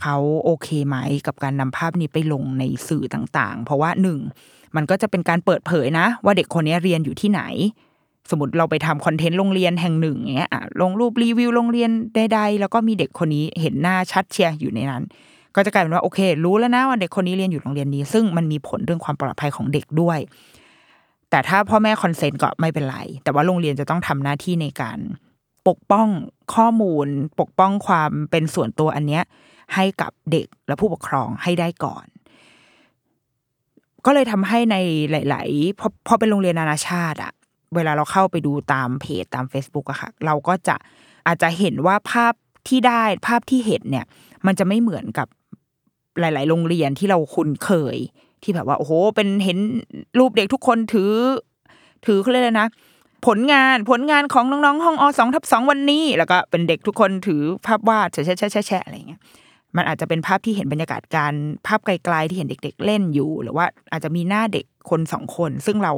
[0.00, 4.20] เขาโอเคไหมกับการนำภาพนี้ไปลงในสื่อต่าง ๆ เพราะว่าหนึ่ง
[4.76, 7.42] มันก็จะเป็นการเปิดเผยนะ ว่าเด็กคนนี้เรียนอยู่ที่ไหน
[8.30, 15.02] สมมติเราไปทำคอนเทนต์โรงเรียนแห่งหนึ่งอย่างเงี้ยลงรูปรีวิวโรงเรียนใดๆแล้วก็มีเด็กคนนี้เห็นหน้าชัดเชียร์อยู่ในนั้น
[15.54, 20.18] ก็จะกลายเป็นว่าโอเค รู้แล้วนะว่าเด็กคนนี้เรียนอยู่โรงเรียนนี้ ซึ่งมันมีผลเรื่องความปลอดภัยของเด็กด้วย
[21.30, 24.98] แต่ถ้าพ่อแม่คอนเซนต์ก็ไม่เป็นไร แต่ว่าโรงเรียนจะต้องทำหน้าที่ในการ
[25.68, 26.08] ปกป้อง
[26.54, 27.06] ข้อมูล
[27.40, 29.24] ปกป้องความเป็นส่วนตัวอันเนี้ย
[29.74, 32.06] ให้กับเด็กและผู้ปกครองให้ได้ก่อน
[34.06, 34.76] ก็เลยทำให้ใน
[35.10, 37.32] หลาย ๆ พอพอเป็นโรงเรียนนานาชาติอะ
[37.74, 40.76] เวลาเราเข้าไปดูตามเพจตาม Facebook อะค่ะ เราก็จะ
[41.26, 42.34] อาจจะเห็นว่าภาพ
[42.68, 44.06] ที่ได้ภาพที่เห็นเนี่ย
[44.46, 45.28] มันจะไม่เหมือนกับ
[46.20, 47.96] หลาย ๆ โรงเรียนที่เราคุ้นเคย
[48.42, 49.58] ที่แบบว่าโอ้โห เป็นเห็น
[50.18, 51.12] รูปเด็กทุกคนถือ
[52.06, 52.68] ถือเขาเรียกเลยนะ
[53.26, 59.20] ผลงานผลงานของน้องๆ ห้องอสองทับสองวันนี้ แล้วก็เป็นเด็กทุกคนถือภาพวาดแชะแชะแชะแชะอะไรเงี้ย
[59.76, 61.32] มันอาจจะเป็นภาพที่เห็นบรรยากาศการ
[61.66, 65.92] ภาพไกลๆที่เห็นเด็ก ๆ เล่นอยู่ หรือว่าอาจจะมีหน้าเด็กคนสองคน ซึ่งเรา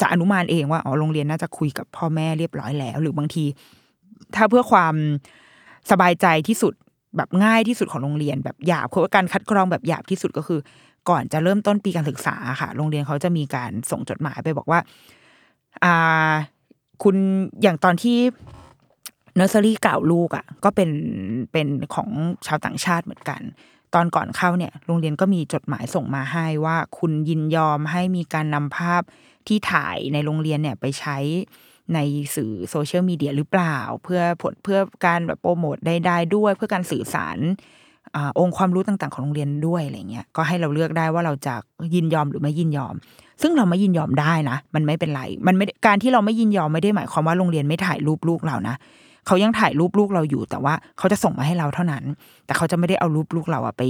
[0.00, 3.44] จะอนุมานเองว่าอ๋อโรงเรียนน่าจะคุยกับพ่อแม่เรียบร้อยแล้ว หรือบางที
[4.34, 4.94] ถ้าเพื่อความ
[5.90, 6.74] สบายใจที่สุด
[7.16, 10.60] แบบง่ายที่สุดของโรงเรียนแบบหยาบคือว่าการคัดกรองแบบหยาบที่สุดก็คือ
[11.08, 14.80] ก่อนจะเริ่มต้นปีการศึกษาค่ะ โรงเรียนเขาจะมีการส่งจดหมายไปบอกว่า
[15.84, 16.32] อ่า
[17.02, 17.16] คุณ
[17.62, 18.18] อย่างตอนที่
[19.36, 20.90] เนอร์เซอรี่เก่าลูกอะ่ะ ก็เป็น
[21.52, 22.08] เป็นของ
[22.46, 23.40] ชาวต่างชาติเหมือนกัน
[23.94, 29.02] ตอนก่อนเข้าเนี่ยโรงเรียนก็มีจดหมายส่งมาให้ว่าคุณยินยอมให้มีการนำภาพ
[29.46, 31.18] ที่ถ่ายในโรงเรียนเนี่ยไปใช้
[31.94, 31.98] ใน
[32.34, 37.38] สื่อโซเชียลมีเดียหรือเปล่า เพื่อผลเพื่อการแบบโปรโมทใดๆด้วย เพื่อการสื่อสาร
[38.16, 41.54] อองค์ความรู้ต่าง ๆ ของโรงเรียนด้วยอะไรเงี้ยก็ให้เราเลือกได้ว่าเราจะ
[41.94, 42.94] ยินยอมหรือไม่ยินยอม
[43.42, 48.76] ซึ่งเราไม่ยินยอมได้นะ มันไม่เป็นไร มันไม่การที่เราไม่ยินยอมไม่ได้หมายความว่าโรงเรียนไม่ถ่ายรูปลูกเรานะ
[49.26, 52.04] เขายังถ่ายรูปลูกเราอยู่ แต่ว่าเขาจะส่งมาให้เราเท่านั้น
[52.46, 53.82] แต่เขาจะไม่ได้เอารูปลูกเราอะไป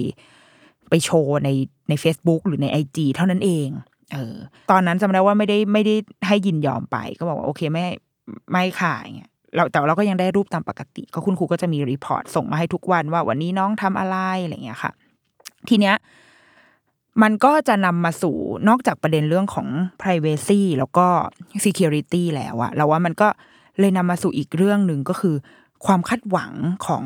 [0.91, 1.49] ไปโชว์ใน
[1.89, 3.69] ใน Facebook หรือในไอจเท่านั้นเอง
[4.13, 4.35] เออ
[4.71, 5.95] ตอนนั้นจำได้ว่าไม่ได้ไม่ได้
[6.27, 7.85] ให้ยินยอมไป ก็บอกว่าโอเคไม่
[8.53, 14.93] ไม่ค่ะอย่างเงี้ยเราแต่เราก็ยังได้รูปตามปกติก็คุณครูก็จะมีรีพอร์ตส่งมาให้ทุกวันว่าวันนี้น้องทำอะไรอะไรเงี้ยค่ะ
[15.69, 15.97] ทีเนี้ย
[17.23, 18.37] มันก็จะนำมาสู่
[18.69, 19.69] นอกจากประเด็นเรื่องของ
[20.03, 21.07] privacy แล้วก็
[21.65, 23.29] security แล้วอะเราว่ามันก็
[23.81, 25.37] เลยนำมาสู่อีกเรื่องหนึ่งก็คือ
[25.87, 26.53] ความคาดหวัง
[26.87, 27.05] ของ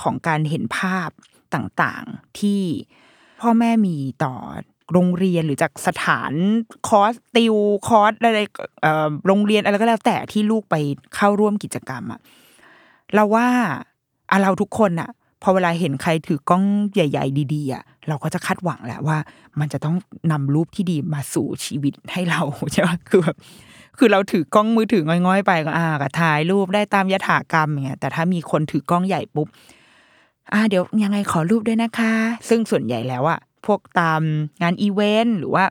[0.00, 1.10] ของการเห็นภาพ
[1.54, 2.62] ต่างๆ ที่
[3.40, 4.34] พ่อแม่มีต่อ
[4.92, 6.32] โรงเรียนหรือจากสถาน
[6.88, 7.54] คอร์สติว
[7.88, 8.40] คอร์สอะไร
[9.26, 10.74] โรงเรียนอะไรก็แล้วแต่ที่ลูกไป
[11.14, 12.20] เข้าร่วมกิจกรรมอะ
[13.14, 13.46] เราว่า
[14.42, 15.10] เราทุกคนอะ
[15.42, 19.18] พอเวลาเห็นใครถือกล้องใหญ่ ๆ ดีๆอะเราก็จะคาดหวังแหละว่า
[19.60, 19.96] มันจะต้อง
[20.32, 22.42] นำรูปที่ดีมาสู่ชีวิตให้เรา
[22.72, 23.36] ใช่ไหมคือแบบ
[23.98, 29.48] คือเราถือกล้องมือถือง่อยๆ ไปก็อ่าก็ถ่ายรูปได้ตามยถากรรมอย่างเงี้ยแต่ถ้ามีคนถือกล้องใหญ่ปุ๊บ
[30.52, 32.12] อ่าเดี๋ยวยังไงขอรูปด้วยนะคะ
[32.48, 34.22] ซึ่งส่วนใหญ่แล้วอะพวกตาม
[34.62, 35.64] งานอีเวนต์หรือว่า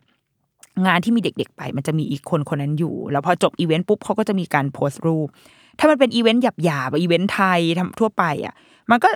[0.88, 5.28] งานที่มีเด็ก ๆ ไป มันจะมีอีกคนคนนั้นอยู่ แล้วพอจบอีเวนต์ปุ๊บเขาก็จะมีการโพสต์รูป
[5.80, 8.54] ถ้ามันเป็นอีเวนต์หยาบๆอีเวนต์ไทยทำทั่วไปอะ
[8.92, 9.10] มันก็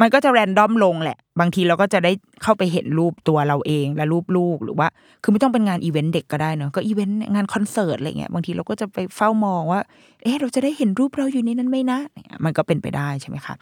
[0.00, 4.88] มันก็จะ random ลงแหละ บางทีเราก็จะได้เข้าไปเห็นรูปตัวเราเองและรูปลูกหรือว่า
[5.22, 9.80] คือไม่ต้องเป็นงานอีเวนต์เด็กก็ได้เนอะก็อีเวนต์งานคอนเสิร์ตอะไรเงี้ยบางทีเราก็จะไปเฝ้ามองว่า
[10.22, 11.98] เอ๊ะเราจะได้เห็นรูปเราอยู่ในนั้นไหมนะ
[12.44, 13.54] มันก็เป็นไปได้ใช่ไหมคะ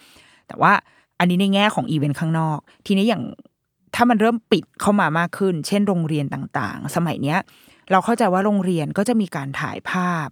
[0.48, 0.72] แต่ว่า
[1.18, 3.22] อันนี้ในแง่ของอีเวนต์ข้างนอก ทีนี้อย่าง
[3.94, 7.38] ถ้ามันเริ่มปิดเข้ามามากขึ้น เช่นโรงเรียนต่างๆ สมัยเนี้ย
[7.90, 10.28] เราเข้าใจว่าโรงเรียนก็จะมีการถ่ายภาพ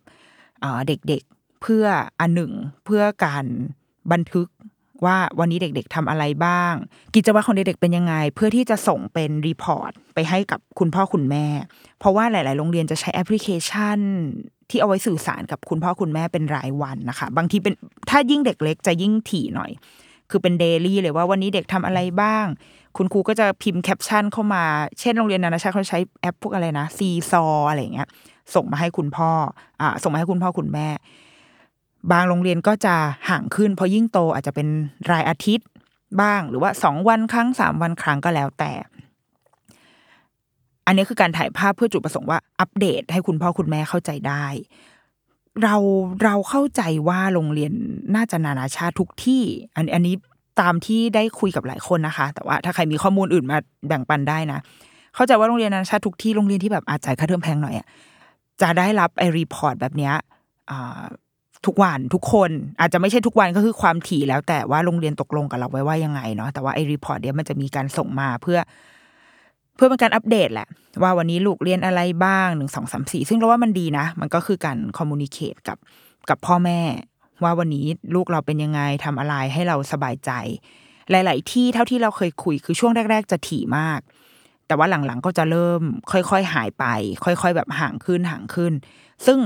[0.86, 1.84] เด็กๆเพื่อ
[2.20, 2.52] อันหนึ่ง
[2.84, 3.44] เพื่อการ
[4.12, 4.48] บันทึก
[5.04, 6.74] ว่าวันนี้เด็กๆทำอะไรบ้าง
[7.14, 11.46] กิจวัตรของเด็กๆเป็นยังไง เพื่อที่จะส่งเป็น report ไปให้กับคุณพ่อคุณแม่
[11.98, 13.98] เพราะว่าหลาย ๆ โรงเรียนจะใช้แอปพลิเคชัน
[14.70, 17.74] ที่เอาไว้สื่อสารกับคุณพ่อคุณแม่เป็นรายวันนะคะ บางทีเป็น
[18.10, 19.70] ถ้ายิ่งเด็กเล็กจะยิ่งถี่หน่อย
[20.30, 22.46] คือเป็น daily เลยว่าวันนี้เด็กทำอะไรบ้าง
[22.96, 24.64] คุณครูก็จะพิมพ์แคปชั่นเข้ามา
[25.00, 28.08] เช่นโรงเรียนนานาชาติเขาใช้แอปพวกอะไรนะ Seesaw อะไรเงี้ย
[28.54, 29.30] ส่งมาให้คุณพ่อ
[29.80, 30.88] อ่าส่งมาให้คุณพ่อคุณแม่
[32.12, 32.94] บางโรงเรียนก็จะ
[33.28, 34.68] ห่างขึ้นพอยิ่งโตอาจจะเป็น
[35.10, 35.68] รายอาทิตย์
[36.20, 38.72] บ้างหรือว่าสองวันครั้งสามวันครั้งก็แล้วแต่
[40.86, 44.46] อันนี้คือการถ่ายภาพเพื่อจุดประสงค์ว่าอัปเดตให้คุณพ่อคุณแม่เข้าใจได้
[45.62, 45.76] เรา
[46.22, 47.72] เราเข้าใจว่าโรงเรียน
[48.14, 49.42] น่าจะนานาชาติทุกที่
[49.76, 50.14] อันอันนี้
[50.60, 53.58] ตามที่ได้คุยกับหลายคนนะคะ แต่ว่าถ้าใครมีข้อมูลอื่นมา
[53.88, 54.60] แบ่งปันได้นะ
[55.14, 57.86] เข้าใจว่าโรงเรียนนานาชาติทุกที่โรงเรียนที่แบบอาจจ่ายค่าเทอมแพงหน่อยอะ
[58.62, 60.14] จะได้รับไอ report แบบเนี้ย
[61.66, 68.58] ทุกวันทุกคนอาจจะไม่ใช่ทุกวันก็คือความถี่แล้วแต่ว่าโรงเรียนตกลงกับเราไว้ว่ายังไงเนาะแต่ว่าไอ้ report เนี้ยมันจะมีการส่งมาเพื่อ
[69.76, 70.68] เพื่อเป็นการอัปเดตแหละ
[71.02, 75.78] ว่าวันนี้ลูกเรียนอะไรบ้างหนึ่งสองสามสี่ซึ่งเราว่ามันดีนะ มันก็คือการคอมมูนิเคตกับ
[76.28, 76.80] กับพ่อแม่
[77.42, 80.30] ว่าวันนี้ลูกเราเป็นยังไงทำอะไรให้เราสบายใจ
[81.10, 84.00] หลาย ๆ ที่เท่าที่เราเคยคุยคือช่วงแรก ๆ จะถี่มาก
[84.66, 86.84] แต่ว่าหลังๆก็จะเริ่ม ค่อย ๆ หายไป
[87.24, 88.72] ค่อย ๆ แบบห่างขึ้นห่างขึ้น
[89.26, 89.38] ซึ่ง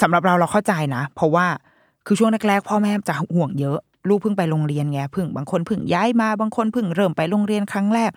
[0.00, 1.46] สำหรับเราเราเข้าใจนะ เพราะว่า
[2.06, 3.78] คือช่วงแรกๆพ่อแม่จะห่วงเยอะ
[4.08, 8.10] ลูกเพิ่งไปโรงเรียนไงเพิ่งบางคนเพิ่งย้ายมาบางคนเพิ่งเริ่มไปโรงเรียนครั้งแรก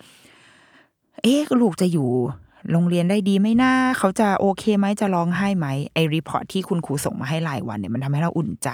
[1.24, 2.10] เอ๊ะลูกจะอยู่
[2.72, 8.70] โรงเรียนได้ดีไหมนะเขาจะโอเคไหมจะร้องไห้ไหมไอ report ที่คุณครูส่งมาให้รายวันเนี่ยมันทำให้เราอุ่นใจ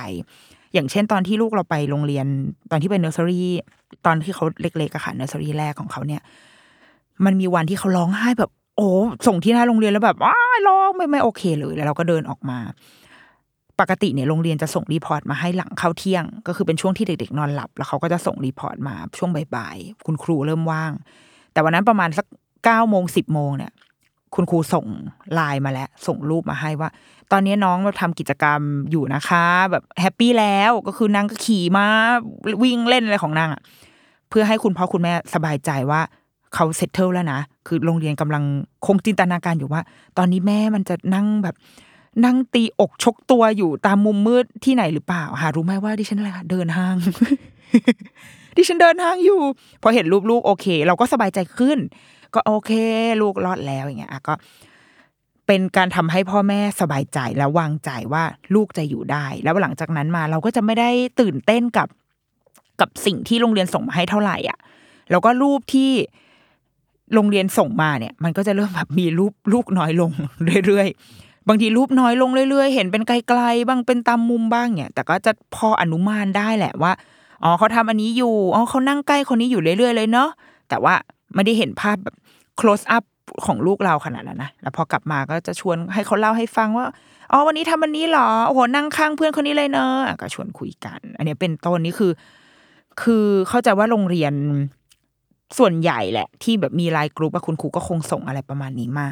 [0.74, 2.26] อย่างเช่นตอนที่ลูกเราไปโรงเรียน
[2.72, 3.50] ตอนที่ไปเนอร์เซอรี่
[4.06, 6.22] ตอนที่เขาเล็กๆอะค่ะเนอร์เซอรี่แรกของเขาเนี่ย
[7.26, 8.92] มันมีวันที่เขาร้องไห้แบบ อ้
[9.28, 10.36] ส่งที่หน้าโรงเรียนแล้วแบบว้า
[10.68, 12.60] ร้องไม่ไม่โอเคเลยแล้วเราก็เดินออกมา
[13.80, 20.92] ปกติเนี่ยโรงเรียนจะส่ง report มาให้หลังข้าวเที่ยง ก็คือเป็นช่วงที่เด็ก ๆ นอนหลับ แล้วเขาก็จะส่ง report มาช่วงบ่ายๆคุณครูเริ่มว่าง
[21.54, 22.26] แต่วันนั้นประมาณสัก
[22.66, 23.72] เก้าโมงสิบโมงเนี่ย
[24.36, 24.86] คุณครูส่ง
[25.34, 26.90] ไลน์มาแล้ว ส่งรูปมาให้ว่า
[27.32, 28.60] ตอนนี้น้องมาทำกิจกรรม
[28.92, 31.86] อยู่นะคะ แบบแฮปปี้แล้วก็คือนางก็ขี่มา
[32.64, 33.62] วิ่งเล่นอะไรของนางอะ
[34.30, 36.02] เพื่อให้คุณพ่อคุณแม่สบายใจว่า
[36.56, 38.44] เขาเซตเทิลแล้วนะ คือโรงเรียนกำลัง
[38.86, 39.82] คงจินตนาการอยู่ว่า
[40.18, 41.56] ตอนนี้แม่มันจะนั่งแบบ
[42.26, 46.96] นั่งตีอกชกตัวอยู่ตามมุมมืดที่ไหนหรือเปล่า หารู้ไหมว่าดิฉันอะไรคะเดินห้าง
[48.58, 49.40] ดิฉันเดินห้างอยู่
[49.82, 51.78] พอเห็นรูปลูกโอเค เราก็สบายใจขึ้น
[52.34, 52.72] ก็โอเค
[53.22, 54.34] ลูกรอดแล้วอย่างเงี้ยอะก็
[55.48, 58.24] เป็นการทำให้พ่อแม่สบายใจแล้ววางใจว่า
[58.56, 61.88] ลูกจะอยู่ได้ แล้วหลังจากนั้นมาเราก็จะไม่ได้ตื่นเต้นกับ
[62.82, 64.60] กับสิ่งที่โรงเรียนส่งมาให้เท่าไหร่อะ
[65.12, 65.92] แล้วก็รูปที่
[67.16, 70.12] โรงเรียนส่งมาเนี่ย มันก็จะเริ่มแบบมีรูปลูกน้อยลง
[70.66, 76.92] เรื่อยๆ บางทีรูปน้อยลงเรื่อย ๆ เห็นเป็นไกลๆบ้างเป็นตามมุมบ้างเนี่ย แต่ก็จะพออนุมานได้แหละว่า
[77.44, 80.30] อ๋อเขาทำอันนี้อยู่อ๋อเขานั่งใกล้คนนี้อยู่เรื่อยๆเลยเนาะ
[80.70, 80.94] แต่ว่า
[81.36, 82.16] ไม่ได้เห็นภาพแบบ
[82.60, 83.04] close up
[83.46, 86.86] ของลูกเราขนาดนั้นนะ แล้วพอกลับมาก็จะชวนให้เขาเล่าให้ฟังว่า
[87.32, 92.12] อ๋อ วันนี้ทำอันนี้หรอ โอ้โห นั่งข้างเพื่อนคนนี้เลยเนอะก็ชวนคุยกัน อันนี้เป็นต้นนี้คือ
[93.02, 94.34] คือเข้าใจว่าโรงเรียน
[95.58, 99.10] ส่วนใหญ่แหละ ที่แบบมีไลน์กรุ๊ปคุณครูก็คงส่งอะไรประมาณนี้มา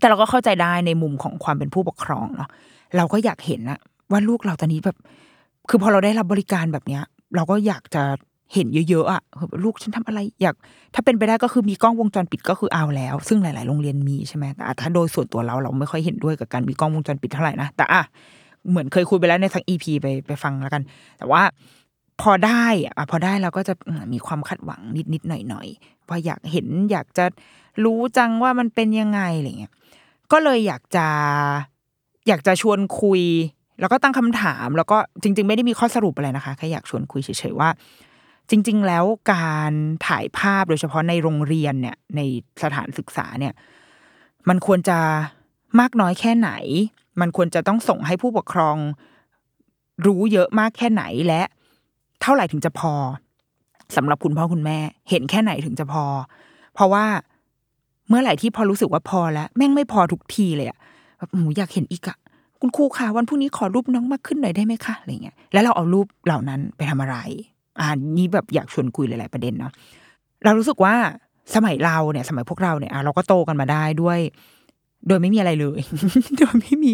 [0.00, 2.50] แต่เราก็เข้าใจได้ในมุมของความเป็นผู้ปกครองเนาะ
[2.96, 3.78] เราก็อยากเห็นนะ
[4.10, 4.96] ว่าลูกเราตอนนี้แบบ
[5.68, 7.02] คือพอเราได้รับบริการแบบเนี้ย
[7.36, 8.02] เราก็อยากจะ
[8.54, 9.22] เห็นเยอะๆอะ
[9.64, 10.54] ลูกฉันทำอะไรอยาก
[10.94, 18.02] ถ้าเป็นไปได้ก็คือมีกล้องวงจรปิดก็คือเอาแล้ว ซึ่งหลายๆ โรงเรียนมีใช่ไหมแต่ถ้าโดยส่วนตัวเราเราไม่ค่อยเห็นด้วยกับการมีกล้องวงจรปิดเท่าไหร่นะแต่อะ
[18.70, 20.82] เหมือนเคยคุยไปแล้วในทั้งอีพีไปไปฟังแล้วกัน
[21.18, 21.42] แต่ว่า
[22.20, 23.74] พอได้อะพอได้เราก็จะ
[24.12, 27.24] มีความคาดหวังนิดนิดหน่อยหน่อยๆว่าอยากเห็นอยากจะ
[27.84, 29.72] รู้จังว่ามันเป็นยังไงอะไรเงี้ย
[30.32, 31.06] ก็เลยอยากจะ
[32.28, 33.22] อยากจะชวนคุย
[33.80, 37.68] แล้วก็ตั้งคำถาม แล้วก็จริง ๆ ไม่ได้มีข้อสรุปอะไรนะคะแค่อยากชวนคุยเฉยๆว่า
[38.50, 39.72] จริง ๆ แล้วการ
[40.06, 42.20] ถ่ายภาพโดยเฉพาะในโรงเรียนเนี่ย ใน
[42.62, 43.54] สถานศึกษาเนี่ย
[44.48, 44.98] มันควรจะ
[45.80, 46.50] มากน้อยแค่ไหน
[47.20, 48.76] มันควรจะต้องส่งให้ผู้ปกครอง
[50.06, 51.42] รู้เยอะมากแค่ไหนและ
[52.22, 52.92] เท่าไหร่ถึงจะพอ
[53.96, 54.78] สำหรับคุณพ่อคุณแม่
[55.10, 56.04] เห็นแค่ไหนถึงจะพอ
[56.74, 57.04] เพราะว่า
[58.08, 60.78] เมื่อไหร่ที่พอรู้สึกว่าพอแล้ว แม่งไม่พอทุกทีเลยอะ
[61.18, 62.18] แบบหูอยากเห็นอีกอะ
[62.60, 67.16] คุณครูคะวันพรุ่งนี้ขอรูปน้องมากขึ้นหน่อยได้ไหมคะอะไรเงี้ยแล้วเราเอารูปเหล่านั้นไปทำอะไร
[67.80, 69.72] อ่านี่แบบอยากชวนคุยหลาย ๆ ประเด็นเนาะ
[70.44, 70.94] เรารู้สึกว่า
[71.54, 74.18] สมัยเราเนี่ย สมัยพวกเราเนี่ยอะเราก็โตกันมาได้ด้วย
[75.08, 75.80] โดยไม่มีอะไรเลย
[76.38, 76.92] โดยไม่มี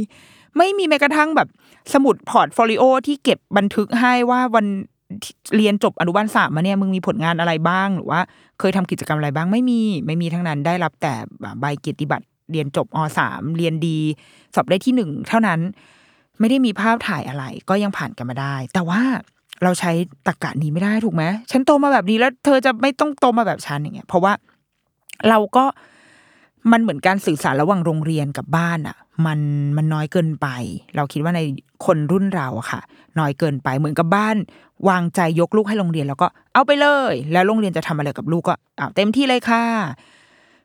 [0.57, 1.49] ไม่มีแม้กระทั่งแบบ
[1.93, 4.67] สมุด portfolio ที่เก็บบันทึกให้ว่าวัน
[5.57, 8.21] เรียนจบอนุบาลสามมาเนี่ยมึงมีผลงานอะไรบ้าง หรือว่า
[8.59, 11.15] เคยทำกิจกรรมอะไรบ้างไม่มี ไม่มีทั้งนั้นได้รับแต่
[11.61, 13.99] ใบเกียรติบัตรเรียนจบอสามเรียนดี
[14.55, 15.61] สอบได้ที่หนึ่งเท่านั้น
[16.41, 19.03] ไม่ได้มีภาพถ่ายอะไร ก็ยังผ่านกันมาได้ แต่ว่า
[19.63, 19.93] เราใช้
[20.27, 24.33] ตรกกะนี้ไม่ได้ถูกไหมฉันโตมาแบบนี้แล้ว เธอจะไม่ต้องโตมาแบบฉันอย่างเงี้ย เพราะว่า
[25.29, 25.65] เราก็
[26.73, 29.41] มันเหมือนการสื่อสารระหว่างโรงเรียนกับบ้านอะ มัน
[29.77, 30.49] มันน้อยเกินไป
[30.97, 31.41] เราคิดว่าใน
[31.87, 32.81] คนรุ่นเราอะค่ะ
[33.19, 34.37] น้อยเกินไปเหมือนกับบ้าน
[34.89, 39.65] วางใจยกลูกให้โรงเรียน แล้วก็เอาไปเลย แล้วโรงเรียนจะทำอะไรกับลูกก็เอาเต็มที่เลยค่ะ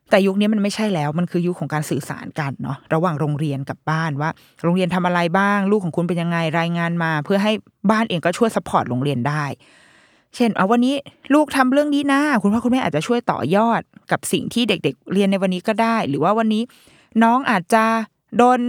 [0.10, 4.30] แต่ยุคนี้มันไม่ใช่แล้วมันคือยุคของการสื่อสารกันเนาะระหว่างโรงเรียนกับบ้านว่า
[4.64, 7.52] โรงเรียนทำอะไรบ้าง ลูกของคุณเป็นยังไงรายงานมา เพื่อให้
[7.92, 9.46] บ้านเองก็ช่วยสปอร์ตโรงเรียนได้
[10.36, 10.96] เช่นเอาวันนี้
[11.34, 16.64] ลูกทำเรื่องนี้นะ คุณพ่อคุณแม่อาจจะช่วยต่อยอดกับสิ่งที่เด็ก ๆ เรียนในวันนี้ก็ได้ หรือว่าวันนี้
[17.24, 17.84] น้องอาจจะ
[18.38, 18.60] โดน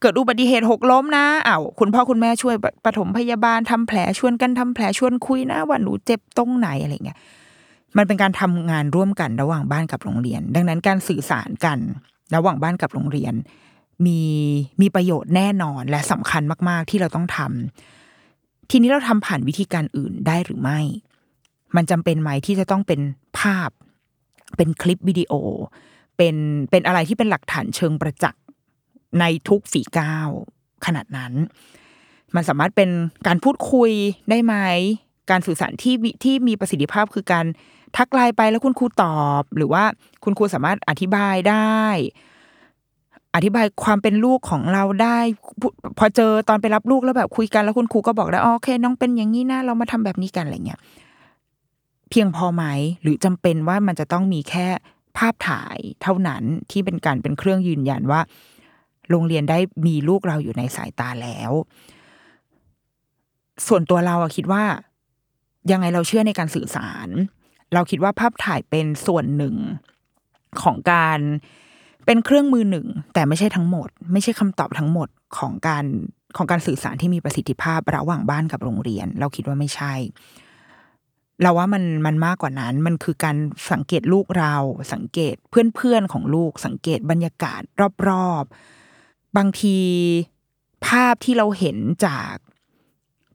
[0.00, 7.18] เกิดอุบัติเหตุหกล้มนะอ้าวคุณพ่อคุณแม่ช่วยปฐมพยาบาลทำแผลชวนกันทำแผลชวนคุยนะว่าหนูเจ็บตรงไหนอะไรเงี้ย
[7.96, 11.78] มันเป็นการทำงานร่วมกันระหว่างบ้านกับโรงเรียน ดังนั้นการสื่อสารกัน
[12.34, 13.34] ระหว่างบ้านกับโรงเรียน
[14.06, 14.20] มี
[14.80, 20.80] มีประโยชน์แน่นอนและสำคัญมาก ๆ ที่เราต้องทำทีนี้เราทำผ่านวิธีการอื่นได้หรือไม่
[21.76, 23.00] มันจำเป็นไหมที่จะต้องเป็น
[23.38, 23.70] ภาพ
[24.56, 25.32] เป็นคลิปวิดีโอ
[26.16, 26.36] เป็น
[26.70, 28.40] เป็นอะไรที่เป็นหลักฐานเชิงประจักษ์
[29.20, 30.28] ในทุกฝีก้าว
[30.86, 31.32] ขนาดนั้น
[32.34, 32.90] มันสามารถเป็น
[33.26, 33.90] การพูดคุย
[34.30, 34.54] ได้ไหม
[35.30, 37.46] การสื่อสารที่ที่มีประสิทธิภาพคือการ
[37.96, 39.84] ทักไลน์ไปแล้วคุณครูตอบ หรือว่า
[40.24, 41.78] คุณครูสามารถอธิบายได้
[43.34, 45.18] อธิบายความเป็นลูกของเราได้
[45.98, 50.80] พอเจอตอนไปรับลูกแล้วแบบคุยกันแล้วคุณครูก็บอกได้โอเค น้องเป็นอย่างนี้นะเรามาทำแบบนี้กันอะไรเงี้ย
[52.10, 52.64] เพียงพอไหม
[53.02, 54.66] หรือจำเป็นว่ามันจะต้องมีแค่
[55.18, 58.20] ภาพถ่ายเท่านั้นที่เป็นการเป็นเครื่องยืนยันว่า
[59.10, 61.52] โรงเรียนได้มีลูกเราอยู่ในสายตาแล้ว
[63.66, 64.64] ส่วนตัวเราคิดว่า
[65.70, 67.08] ยังไงเราเชื่อในการสื่อสาร
[67.74, 69.56] เราคิดว่าภาพถ่ายเป็นส่วนหนึ่ง
[70.62, 71.18] ของการ
[72.06, 75.84] เป็นเครื่องมือหนึ่ง แต่ไม่ใช่ทั้งหมด ไม่ใช่คำตอบทั้งหมดของการ
[76.36, 79.94] ของการสื่อสารที่มีประสิทธิภาพระหว่างบ้านกับโรงเรียน เราคิดว่าไม่ใช่
[81.42, 83.36] เราว่ามันมันมากกว่านั้น มันคือการ
[83.72, 84.56] สังเกตลูกเรา
[84.92, 87.60] สังเกตเพื่อนๆของลูก สังเกตบรรยากาศ
[88.08, 88.77] รอบๆ
[89.38, 89.76] บางที
[90.86, 92.34] ภาพที่เราเห็นจาก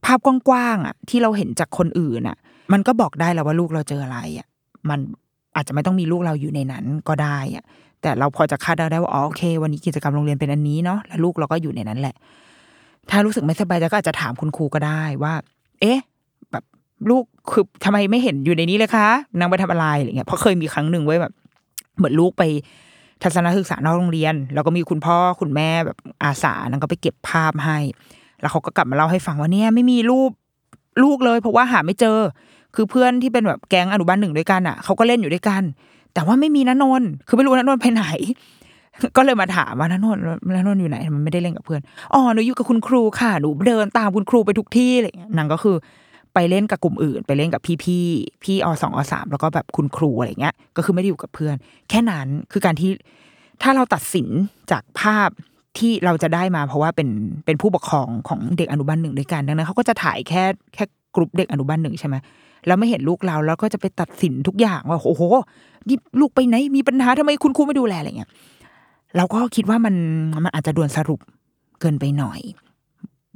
[0.06, 2.38] ภาพกว้างๆอะ ที่เราเห็นจากคนอื่นอะ
[2.74, 4.48] มันก็บอกได้แล้วว่าลูกเราเจออะไรอะ
[4.89, 5.00] มัน
[5.56, 7.63] อาจจะไม่ต้องมีลูกเราอยู่ในนั้นก็ได้อะ
[8.02, 12.16] แต่เราพอจะคาดเดาได้ว่าอ๋อโอเค วันนี้กิจกรรมโรงเรียนเป็นอันนี้เนาะแล้วลูกเราก็อยู่ในนั้นแหละ
[13.10, 15.34] ถ้ารู้สึกไม่สบายใจก็อาจจะถามคุณครูก็ได้ว่า
[15.82, 16.00] เอ๊ะ
[16.52, 16.63] แบบ
[17.10, 19.08] ลูกคือทำไมไม่เห็นอยู่ในนี้เลยคะ
[19.39, 21.34] นางไปทำอะไรอะไรเงี้ยเพราะเคยมีครั้งหนึ่งไว้แบบ
[21.98, 22.44] เหมือนลูกไป
[23.24, 27.78] ทัศนศึกษานอกโรงเรียน แล้วก็มีคุณพ่อคุณแม่แบบอาสานางก็ไปเก็บภาพให้
[28.42, 30.32] แล้วเขาก็กลับมาเล่าให้ฟังว่าเนี่ยไม่มีรูป
[31.04, 32.18] ลูกเลย เพราะว่าหาไม่เจอ
[32.76, 35.62] คือเพื่อนที่เป็นแบบแก๊งอนุบาลหนึ่งด้วยกันอะเขาก็เล่นอยู่ด้วยกัน
[36.14, 38.06] แต่ว่าไม่มีนนนคือไม่รู้นนนไปไหน
[39.18, 40.18] ก็เลยมาถามว่านนน
[40.56, 41.82] นนนอยู่ไหนมันไม่ได้เล่นกับเพื่อน
[42.14, 45.76] อ๋อหนูอยู่กับคุณครูค่ะหนูเดินตามคุณครูไปทุกที่อะไรเงี้ยนางก็คือ
[46.34, 48.06] ไปเล่นกับกลุ่มอื่น ไปเล่นกับพี่พี่
[48.43, 51.56] พี่อสองอสามแล้วก็แบบคุณครูอะไรเงี้ย ก็คือไม่ได้อยู่กับเพื่อน
[51.89, 52.89] แค่นั้นคือการที่
[53.62, 54.28] ถ้าเราตัดสิน
[54.72, 55.30] จากภาพ
[55.78, 57.10] ที่เราจะได้มาเพราะว่าเป็น
[57.46, 60.43] เป็นผู้ปกครองของเด็กอนุบาลหนึ่งด้วยกันดังนั้นเขาก็จะถ่ายแค่
[60.74, 60.84] แค่
[61.15, 62.15] กลุ่มเด็กอนุบาลหนึ่งใช่ไหม
[62.67, 65.24] แล้วไม่เห็นลูกเราแล้วก็จะไปตัดสินทุกอย่างว่าโอ้โห
[65.88, 68.30] นี่ลูกไปไหนมีปัญหาทำไมคุณครูไม่ดูแลอะไรเงี้ย
[69.17, 69.96] เราก็คิดว่ามัน
[70.46, 71.19] มันอาจจะด่วนสรุป
[71.80, 72.39] เกินไปหน่อย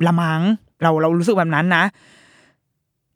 [0.06, 0.42] ละมัง
[0.82, 1.84] เราเรารู้สึกแบบนั้นนะ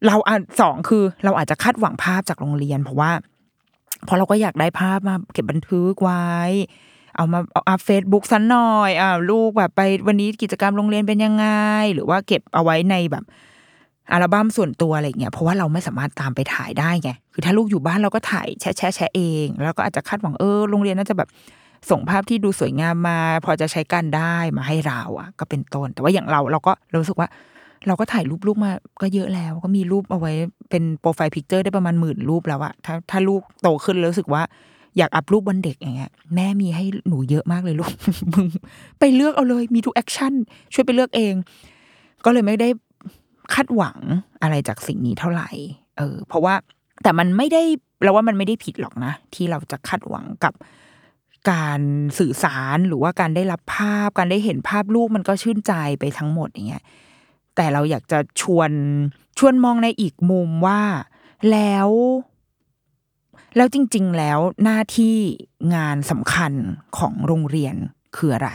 [0.07, 3.11] เราอะสองคือเราอาจจะคาดหวังภาพจากโรงเรียน เพราะว่า
[4.05, 6.25] เพราะเราก็อยากได้ภาพมาเก็บบันทึกไว้
[7.15, 11.45] เอามาเอาอัพเฟซบุ๊กสักหน่อยอ่าลูกแบบไปวันนี้กิจกรรมโรงเรียนเป็นยังไง
[11.93, 13.23] หรือว่าเก็บเอาไว้ในแบบ
[14.11, 21.29] อัลบั้มส่วนตัวอะไรเงี้ยเพราะว่าเราไม่สามารถตามไปถ่ายได้ไงคือถ้าลูกอยู่บ้านเราก็ถ่ายแชะแชะแชะเอง แล้วก็อาจจะคาดหวังเออโรงเรียนน่าจะแบบ
[21.89, 27.29] ส่งภาพที่ดูสวยงามมา พอจะใช้กันได้มาให้เราอะก็เป็นต้น แต่ว่าอย่างเราเราก็เรารู้สึกว่า
[27.87, 30.33] เราก็ถ่ายรูปลูกมาก็เยอะแล้ว ก็มีรูปเอาไว้
[30.69, 34.43] เป็น profile picture ได้ประมาณหมื่นรูปแล้วอะถ้าถ้าลูกโตขึ้นแล้วรู้สึกว่า
[34.97, 37.93] อยากอัพรูปวันเด็กอย่างเงี้ยแม่มีให้หนูเยอะมากเลยลูก
[38.33, 38.45] มึง
[38.99, 40.33] ไปเลือกเอาเลยมีทุก action
[40.73, 41.33] ช่วยไปเลือกเอง
[42.25, 42.69] ก็เลยไม่ได้
[43.53, 43.97] คาดหวัง
[44.41, 45.49] อะไรจากสิ่งนี้เท่าไหร่
[45.97, 46.55] เออ เพราะว่า
[47.03, 47.63] แต่มันไม่ได้
[48.03, 50.53] เราว่ามันไม่ได้ผิดหรอกนะ ที่เราจะคาดหวังกับ
[51.51, 51.81] การ
[52.19, 56.83] สื่อสารหรือว่าการได้รับภาพ การได้เห็นภาพลูกมันก็ชื่นใจไปทั้งหมดอย่างเงี้ย
[57.55, 58.71] แต่เราอยากจะชวน
[59.37, 60.81] ชวนมองในอีกมุมว่า
[61.51, 61.89] แล้ว
[63.55, 65.15] แล้วจริง ๆ แล้วหน้าที่
[65.75, 66.53] งานสำคัญ
[66.97, 67.75] ของโรงเรียน
[68.15, 68.51] คืออะไร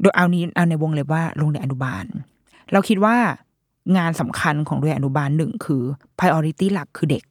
[0.00, 2.04] โดยเอานี้เอาในวงเลยว่าโรงเรียนอนุบาล
[2.72, 3.16] เราคิดว่า
[3.96, 5.82] งานสำคัญของโรงเรียนอนุบาลหนึ่งคือ
[6.18, 7.24] priority หลักคือเด็ก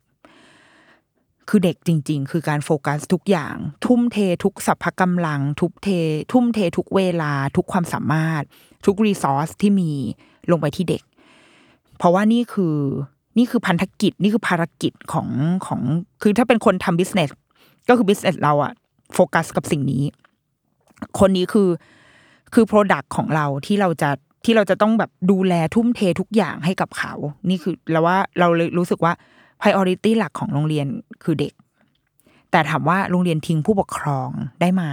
[1.49, 5.89] คือเด็กจริง ๆ คือการโฟกัสทุกอย่าง ทุ่มเททุกสรรพกำลัง ทุกเท
[6.31, 8.43] ทุ่มเททุกเวลาทุกความสามารถ
[8.85, 9.89] ทุก resource ที่มี
[10.51, 11.03] ลงไปที่เด็ก
[11.97, 12.75] เพราะว่านี่คือ
[13.37, 15.27] นี่คือพันธกิจนี่คือภารกิจของ
[15.65, 15.81] ของ
[16.21, 17.29] คือถ้าเป็นคนทำ business
[17.89, 18.73] ก็คือ business เราอะ
[19.13, 20.03] โฟกัสกับสิ่งนี้
[21.19, 21.69] คนนี้คือ
[22.53, 24.09] คือโปรดักต์ของเราที่เราจะ
[24.45, 27.13] ที่เราจะต้องแบบดูแลทุ่มเททุกอย่างให้กับเขา
[27.49, 29.13] นี่คือแล้วว่าเราเลยรู้สึกว่า
[29.59, 30.87] priority หลักของโรงเรียน
[31.23, 31.53] คือเด็ก
[32.51, 34.29] แต่ถามว่าโรงเรียนทิ้งผู้ปกครอง
[34.61, 34.83] ได้ไหม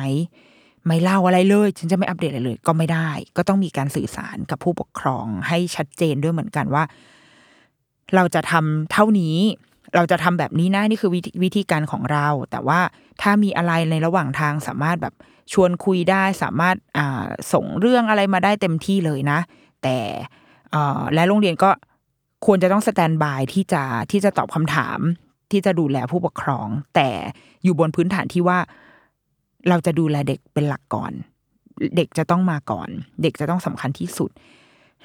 [0.87, 6.85] ไม่เล่าอะไรเลย ฉันจะไม่อัปเดตอะไรเลย ก็ไม่ได้ ก็ต้องมีการสื่อสารกับผู้ปกครองให้ชัดเจนด้วยเหมือนกันว่า
[8.15, 9.37] เราจะทำเท่านี้
[9.95, 12.81] เราจะทำแบบนี้นะนี่คือวิธีวิธีการของเรา แต่ว่า
[13.23, 15.15] ถ้ามีอะไรในระหว่างทางสามารถแบบ
[15.53, 19.39] ชวนคุยได้สามารถอ่าส่งเรื่องอะไรมาได้เต็มที่เลยนะ
[19.83, 19.99] แต่
[21.15, 21.71] และโรงเรียนก็
[22.47, 24.99] ควรจะต้องสแตนบายที่จะที่จะตอบคำถาม
[25.51, 27.09] ที่จะดูแลผู้ปกครอง แต่
[27.65, 28.59] อยู่บนพื้นฐานที่ว่า
[29.69, 31.13] เราจะดูแลเด็กเป็นหลักก่อน
[31.97, 32.89] เด็กจะต้องมาก่อน
[33.23, 34.31] เด็กจะต้องสำคัญที่สุด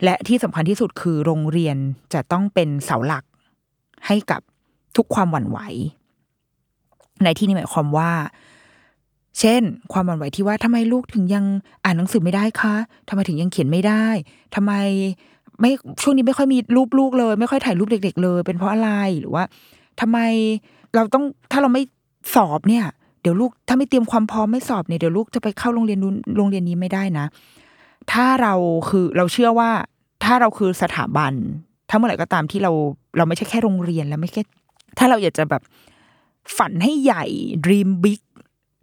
[0.03, 1.77] และที่สำคัญที่สุดคือโรงเรียน
[2.13, 3.23] จะต้องเป็นเสาหลัก
[4.07, 4.41] ให้กับ
[4.95, 5.59] ทุกความหวั่นไหว
[7.23, 8.11] ในที่นี้หมายความว่า
[9.39, 9.61] เช่น
[9.93, 11.45] ความหวั่นไหวที่ว่าทำไมลูกถึงยัง
[11.83, 12.75] อ่านหนังสือไม่ได้คะ
[13.09, 14.05] ทำไมถึงยังเขียนไม่ได้
[14.55, 14.71] ทำไม
[15.61, 18.89] ไม่ช่วงนี้ไม่ค่อยมีรูปลูกเลย ไม่ค่อยถ่ายรูปเด็ก ๆ เลย เป็นเพราะอะไร
[19.19, 19.43] หรือว่า
[20.01, 20.17] ทำไม
[20.95, 21.83] เราต้องถ้าเราไม่
[22.35, 22.85] สอบเนี่ย
[23.25, 27.25] ดี๋ยวลูกถ้าไม่เตรียมความพร้อมไม่สอบเนี่ยเดี๋ยวลูกจะไปเข้าโรงเรียนนู้นโรงเรียนนี้ไม่ได้นะ
[28.11, 28.53] ถ้าเรา
[28.89, 29.69] คือเราเชื่อว่า
[30.23, 31.33] ถ้าเราคือสถาบัน
[31.89, 32.71] ถ้าเมื่อไหร่ก็ตามที่เรา
[33.17, 34.41] เราไม่ใช่แค่โรงเรียนแล้วไม่แค่
[34.97, 35.61] ถ้าเราอยากจะแบบ
[36.57, 37.25] ฝันให้ใหญ่
[37.65, 38.19] dream big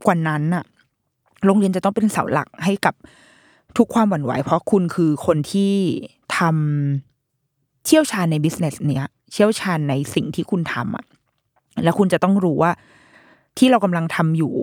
[0.06, 0.64] กว่านั้นอะ
[1.46, 2.94] โรงเรียนจะต้องเป็นเสาหลักให้กับ
[3.76, 5.74] ทุกความหวั่นไหว เพราะคุณคือคนที่
[6.36, 11.04] ทำเชี่ยวชาญใน business เนี้ยเชี่ยวชาญในสิ่งที่คุณทำอะ
[11.84, 12.72] แล้วคุณจะต้องรู้ว่า
[13.58, 14.54] ที่เรากำลังทำอยู่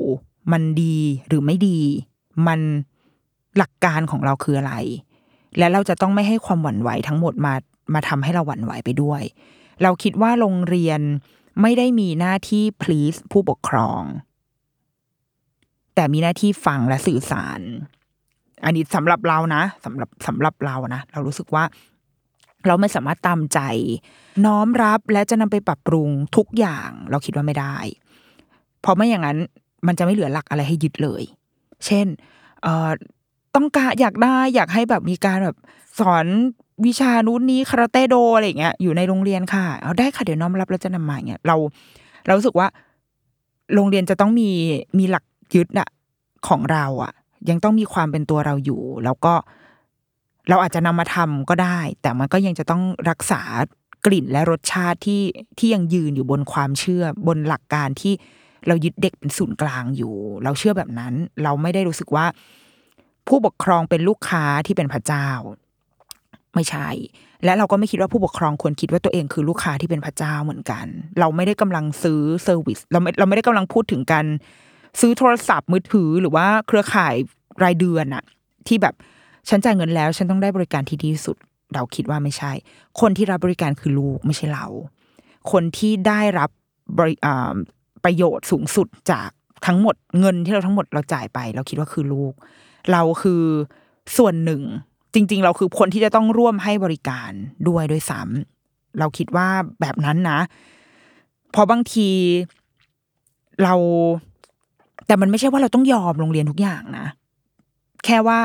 [0.52, 0.97] มันดี
[1.28, 1.80] หรือไม่ดี
[2.47, 2.60] มัน
[3.58, 4.73] หลักการของเราคืออะไร
[5.58, 7.54] และเราจะต้องไม่ให้ความหวั่นไหวทั้งหมดมา
[7.93, 9.21] มาทำให้เราหวั่นไหวไปด้วย
[9.84, 11.02] เราคิดว่าโรงเรียน
[11.62, 14.02] ไม่ได้มีหน้าที่ please ผู้ปกครอง
[15.95, 17.62] แต่มีหน้าที่ฟังและสื่อสาร
[18.65, 21.63] อันนี้สำหรับเรานะสำหรับสำหรับเรานะ เรารู้สึกว่า
[22.67, 23.60] เราไม่สามารถตามใจ
[24.45, 27.78] น้อมรับและจะนำไปปรับปรุงทุกอย่าง เราคิดว่าไม่ได้
[28.81, 29.37] เพราะไม่อย่างนั้น
[29.87, 31.23] มันจะไม่เหลือหลักอะไรให้ยึดเลย
[31.85, 32.07] เช่น
[32.63, 32.89] เอ่อ
[33.55, 35.57] ต้องการอยากได้อยากให้แบบมีการแบบ
[35.99, 36.25] สอน
[36.85, 41.55] วิชานู้นนี้คาราเต้โดอะไรอย่างเงี้ยอยู่ในโรงเรียนค่ะ เอาได้ค่ะเดี๋ยวน้อมรับแล้วจะนำมาอย่าเงี้ยเรา
[42.25, 42.67] เรารู้สึกว่า
[43.73, 44.49] โรงเรียนจะต้องมี
[44.97, 45.89] มีหลักยึดอะ
[46.47, 47.13] ของเราอะ
[47.49, 49.33] ยังต้องมีความเป็นตัวเราอยู่ แล้วก็
[50.49, 53.41] เราอาจจะนำมาทำก็ได้ แต่มันก็ยังจะต้องรักษา
[54.05, 55.23] กลิ่นและรสชาติที่
[55.57, 58.13] ที่ยังยืนอยู่บนความเชื่อบนหลักการที่
[58.67, 62.25] เรายึดเด็กเป็นศูนย์กลางอยู่ เราเชื่อแบบนั้น เราไม่ได้รู้สึกว่า
[63.27, 65.27] ผู้ปกครองเป็นลูกค้าที่เป็นพระเจ้า
[66.55, 66.87] ไม่ใช่
[67.45, 70.85] และเราก็ไม่คิดว่าผู้ปกครองควรคิดว่าตัวเองคือลูกค้าที่เป็นพระเจ้าเหมือนกัน
[71.19, 74.25] เราไม่ได้กำลังซื้อเซอร์วิสเราไม่เราไม่ได้กำลังพูดถึงการ
[74.99, 77.15] ซื้อโทรศัพท์มือถือหรือว่าเครือข่าย
[77.63, 78.23] รายเดือนอะ
[78.67, 78.95] ที่แบบ
[79.49, 81.37] ฉันจ่ายเงินแล้ว ฉันต้องได้บริการที่ดีที่สุด
[81.73, 82.51] เราคิดว่าไม่ใช่
[83.01, 84.67] คนที่รับบริการคือลูกไม่ใช่เรา
[85.51, 86.49] คนที่ได้รับ
[86.97, 87.55] บริอ่า
[88.04, 89.29] ประโยชน์สูงสุดจาก
[89.65, 92.33] ทั้งหมดเงินที่เราทั้งหมดเราจ่ายไป เราคิดว่าคือลูก
[92.91, 93.43] เราคือ
[94.17, 94.62] ส่วนหนึ่ง
[95.13, 97.31] จริง ๆ เราคือคนที่จะต้องร่วมให้บริการ
[97.67, 99.47] ด้วยด้วยซ้ำเราคิดว่า
[99.81, 100.39] แบบนั้นนะ
[101.54, 102.10] พราะบางที
[103.63, 103.73] เรา
[105.08, 107.08] แต่มันไม่ใช่ว่าเราต้องยอมโรงเรียนทุกอย่างนะ
[108.06, 108.39] แค่ว่า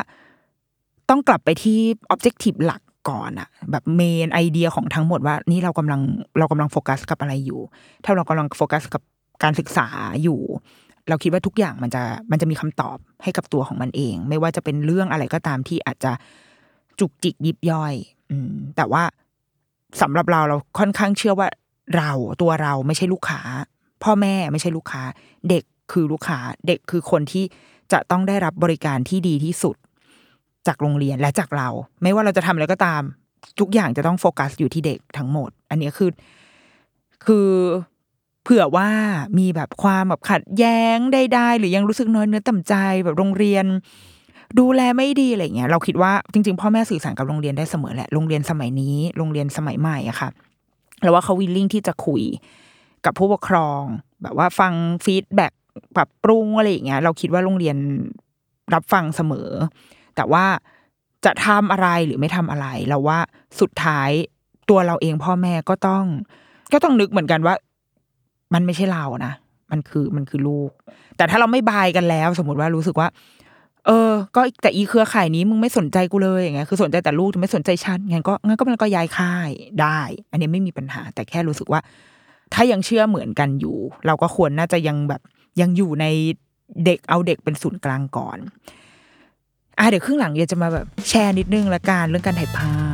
[1.11, 1.79] ต้องกลับไปที่
[2.15, 6.01] objective หลักก่อนอะแบบเมนไอเดียของทั้งหมดว่า นี่เรากำลัง
[6.39, 7.61] เรากำลังโฟกัสกับอะไรอยู่
[8.05, 9.03] ถ้าเรากำลังโฟกัสกับ
[9.43, 9.89] การศึกษา
[10.23, 10.41] อยู่
[11.09, 16.13] เราคิดว่าทุกอย่างมันจะมันจะมีคำตอบให้กับตัวของมันเอง ไม่ว่าจะเป็นเรื่องอะไรก็ตามที่อาจจะ
[16.99, 17.95] จุกจิกยิบย่อย
[18.31, 19.03] อืม แต่ว่า
[20.01, 21.49] สำหรับเราเราค่อนข้างเชื่อว่า
[21.97, 22.11] เรา
[22.43, 23.41] ตัวเราไม่ใช่ลูกค้า
[24.03, 25.03] พ่อแม่ไม่ใช่ลูกค้า
[25.49, 27.45] เด็กคือลูกค้า เด็กคือคนที่
[27.93, 29.77] จะต้องได้รับบริการที่ดีที่สุด
[30.67, 31.69] จากโรงเรียนและจากเรา
[32.03, 33.03] ไม่ว่าเราจะทำอะไรก็ตาม
[33.61, 36.11] ทุกอย่างจะต้องโฟกัสอยู่ที่เด็กทั้งหมด อันนี้คือ
[37.25, 37.49] คือ
[38.45, 38.89] เผื่อว่า
[39.39, 42.75] มีแบบความแบบขัดแย้งใดๆหรือยังรู้สึกน้อยเนื้อต่ำใจ
[43.05, 43.65] แบบโรงเรียน
[44.59, 50.29] ดูแลไม่ดีอะไรเงี้ยเราคิดว่าจริง ๆ พ่อแม่สื่อสารกับโรงเรียนได้เสมอแหละโรงเรียนสมัยนี้ โรงเรียนสมัยใหม่อะค่ะ
[51.03, 52.23] แล้วว่าเขา willing ที่จะคุย
[53.05, 53.83] กับผู้ปกครอง
[54.23, 54.73] แบบว่าฟัง
[55.05, 55.53] feedback
[55.97, 57.77] ปรับปรุงอะไรอย่างเงี้ยเราคิดว่าโรงเรียน
[58.75, 59.51] รับฟังเสมอ
[60.17, 60.45] แต่ว่า
[61.25, 63.19] จะทำอะไรหรือไม่ทำอะไร เราว่า
[63.61, 64.11] สุดท้าย
[64.71, 66.05] ตัวเราเองพ่อแม่ก็ต้อง
[66.73, 67.55] ก็ต้องนึกเหมือนกันว่า
[68.55, 69.33] มันไม่ใช่เรานะ
[69.71, 70.71] มันคือมันคือลูก
[71.17, 73.09] แต่ถ้าเราไม่ buy กันแล้ว สมมติว่ารู้สึกว่า
[73.87, 79.51] เออ ก็แต่อีเครือข่ายนี้มึงไม่สนใจกูเลยอย่างเงี้ยคือสนใจแต่ลูกแต่ไม่สนใจฉันงั้นก็งั้นก็มันก็ย้ายค่าย
[79.81, 80.01] ได้
[80.31, 81.81] อันนี้ไม่มีปัญหา แต่แค่รู้สึกว่า
[82.55, 83.77] ถ้ายังเชื่อเหมือนกันอยู่
[84.07, 85.21] เราก็ควรน่าจะยังแบบ
[85.61, 86.07] ยังอยู่ใน
[86.85, 88.39] เด็กเอาเด็กเป็นศูนย์กลางก่อน
[89.79, 92.73] อะเดี๋ยวครึ่งหลังเดี๋ยวจะมาแบบแชร์นิดนึงละกันเรื่องการถ่ายภา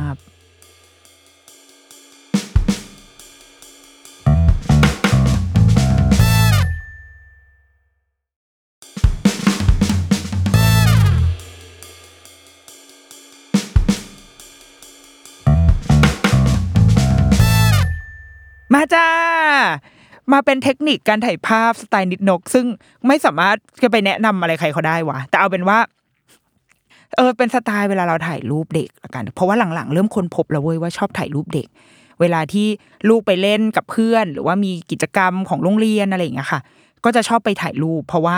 [18.73, 19.07] มาจ้า
[20.31, 22.65] มาเป็นเทคนิคการถ่ายภาพสไตล์นิดนก ซึ่ง
[23.07, 25.79] ไม่สามารถจะไปแนะนำอะไรใครเขาได้วะแต่เอาเป็นว่า
[27.15, 31.67] เออเป็นสไตล์เวลาเราถ่ายรูปเด็กละกัน เพราะว่าหลังๆ เริ่มคนพบแล้วเว้ยว่าชอบถ่ายรูปเด็ก
[32.19, 32.67] เวลาที่
[33.09, 36.61] ลูกไปเล่นกับเพื่อน หรือว่ามีกิจกรรมของโรงเรียนอะไรอย่างเงี้ยค่ะ
[37.03, 38.37] ก็จะชอบไปถ่ายรูป เพราะว่า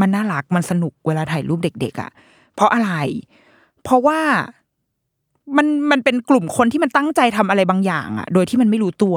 [0.00, 2.10] มันน่ารักมันสนุกเวลาถ่ายรูปเด็กๆอะ
[2.54, 2.92] เพราะอะไร
[3.82, 4.20] เพราะว่า
[5.56, 9.16] มันมันเป็นกลุ่มคนที่มันตั้งใจทำอะไรบางอย่างอะโดยที่มันไม่รู้ตัว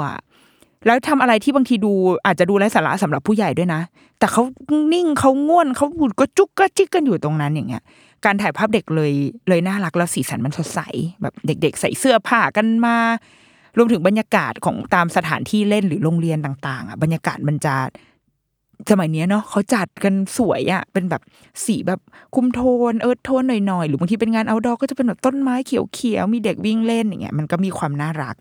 [0.86, 1.92] แล้วทำอะไรที่บางทีดู
[2.26, 3.82] อาจจะดูไร้สาระสำหรับผู้ใหญ่ด้วยนะ
[4.20, 4.44] แต่เขา
[4.94, 7.84] นิ่งเขาง่วนเขาบุดก็จุกก็จิกกันอยู่ตรงนั้นอย่างเงี้ย
[8.26, 9.12] การถ่ายภาพเด็กเลย
[9.50, 10.80] เลยน่ารักแล้วสีสันมันสดใส
[11.22, 12.96] แบบเด็ก ๆ ใส่เสื้อผ้ากันมา
[13.78, 17.76] รวมถึงบรรยากาศของตามสถานที่เล่นหรือโรงเรียนต่าง ๆอะบรรยากาศมันจะ
[18.92, 21.22] สมัยนี้เนาะเขาจัดกันสวยอะเป็นแบบ
[21.66, 22.00] สีแบบ
[22.36, 22.62] คุมโท
[22.92, 28.36] นเอิร์ธโทนหน่อยๆ หรือ บางทีเป็นงานเอาดอก็จะเป็นแบบต้นไม้เขียวๆ มีเด็กวิ่งเล่นอย่างเงี้ยมันก็มีความน่ารัก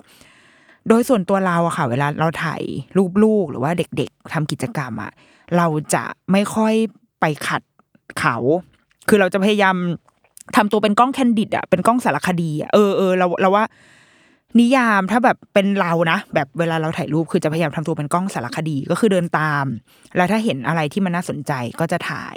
[0.89, 2.62] โดยส่วนตัวเราอะค่ะ เวลาเราถ่าย
[2.97, 5.12] รูปลูกหรือว่าเด็กๆทำกิจกรรมอะ
[5.57, 6.74] เราจะไม่ค่อย
[7.20, 7.62] ไปขัด
[8.18, 8.36] เขา
[9.09, 9.76] คือเราจะพยายาม
[10.57, 13.64] ทำตัวเป็นกล้องแคนดิดอะเป็นกล้องสารคดีอะเออเออเราเราว่า
[14.61, 19.64] นิยามถ้าแบบเป็นเรานะแบบเวลาเราถ่ายรูปคือจะพยายามทำตัวเป็นกล้องสารคดีก็คือเดินตาม
[20.16, 22.36] แล้วถ้าเห็นอะไรที่มันน่าสนใจก็จะถ่าย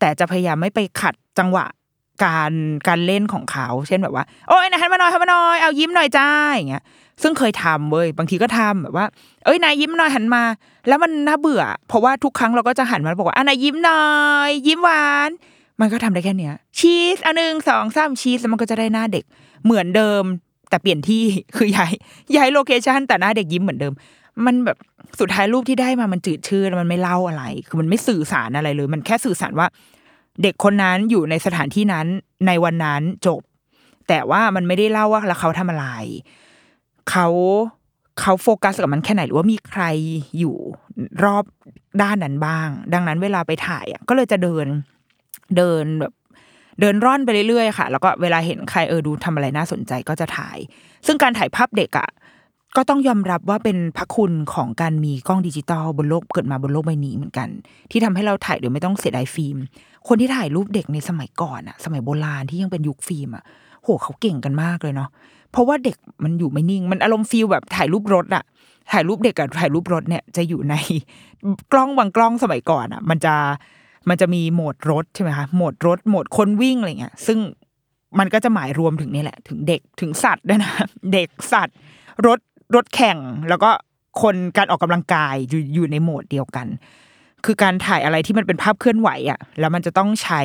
[0.00, 1.66] แต่จะพยายามไม่ไปขัดจังหวะ
[2.24, 2.52] การ
[2.88, 6.84] การเล่นของเขา เช่นแบบว่า โอ้ยนายหันมาหน่อยหันมาหน่อยเอายิ้มหน่อยจ้าอย่างเงี้ย
[7.22, 9.06] ซึ่งเคยทำเว้ยบางทีก็ทำแบบว่า
[9.44, 10.42] เอ้ยนายยิ้มหน่อยหันมา
[10.88, 14.04] แล้วมันน่าเบื่อ เพราะว่าทุกครั้งเราก็จะหันมาบอกว่าอะนายยิ้มหน่อ
[14.48, 15.30] ย ยิ้มหวาน
[15.80, 19.24] มันก็ทำได้แค่เนี้ยชีสอันหนึ่งสองสามชีสแล้วมันก็จะได้หน้าเด็ก
[19.64, 20.22] เหมือนเดิม
[20.70, 21.22] แต่เปลี่ยนที่
[21.56, 21.92] คือย้าย
[22.36, 23.94] ย้าย location แต่หน้าเด็กยิ้มเหมือนเดิม
[24.46, 24.78] มันแบบ
[25.20, 29.66] สุดท้ายรูปที่ได้มามันจืดชืดมันไม่เล่าอะไร คือมันไม่สื่อสารอะไรเลย มันแค่สื่อสารว่า
[30.42, 32.06] เด็กคนนั้นอยู่ในสถานที่นั้น
[32.46, 33.40] ในวันนั้นจบ
[34.08, 35.86] แต่ว่ามันไม่ได้เล่าว่าแล้วเขาทำอะไร
[37.10, 37.28] เขา
[38.20, 39.82] เขาโฟกัสกับมันแค่ไหนหรือว่ามีใคร
[40.38, 40.56] อยู่
[41.24, 41.44] รอบ
[42.02, 44.66] ด้านนั้นบ้าง ดังนั้นเวลาไปถ่ายอะก็เลยจะเดิน
[45.56, 46.12] เดินแบบ
[46.80, 50.58] เดินร่อนไปเรื่อยๆค่ะ แล้วก็เวลาเห็นใครเออดูทำอะไรน่าสนใจก็จะถ่าย
[51.06, 52.08] ซึ่งการถ่ายภาพเด็กอะ
[52.76, 57.48] ก็ต้องยอมรับว่าเป็นพระคุณของการมีกล้องดิจิตอลบนโลกเกิดมาบนโลกใบนี้เหมือนกัน
[57.90, 59.56] ที่ทำให้เราถ่ายโดยไม่ต้องเสียดายฟิล์ม
[60.08, 63.44] คนที่ถ่ายรูปเด็กในสมัยก่อนอะสมัยโบราณที่ยังเป็นยุคฟิล์มอะ
[63.82, 65.08] โหเขาเก่งกันมากเลยเนาะ
[65.52, 68.44] เพราะว่าเด็กมันอยู่ไม่นิ่ง มันอารมณ์ feel แบบถ่ายรูปรถอะ
[68.92, 70.74] ถ่ายรูปเด็กกับถ่ายรูปรถเนี่ยจะอยู่ใน
[71.72, 73.34] กล้องบางกล้องสมัยก่อนอะมันจะ
[74.08, 77.38] มันจะมีโหมดรถใช่ไหมคะโหมดรถโหมดคนวิ่งอะไรเงี้ย ซึ่ง
[78.18, 80.72] มันก็จะหมายรวมถึงนี่แหละ ถึงเด็กถึงสัตว์ด้วยนะ
[81.12, 81.76] เด็กสัตว์
[82.26, 82.38] รถ
[82.74, 83.70] รถแข่งแล้วก็
[84.22, 86.66] คนการออกกำลังกายอยู่อยู่ในโหมดเดียวกัน
[87.44, 90.42] คือการถ่ายอะไรที่มันเป็นภาพเคลื่อนไหวอะแล้วมันจะต้องใช้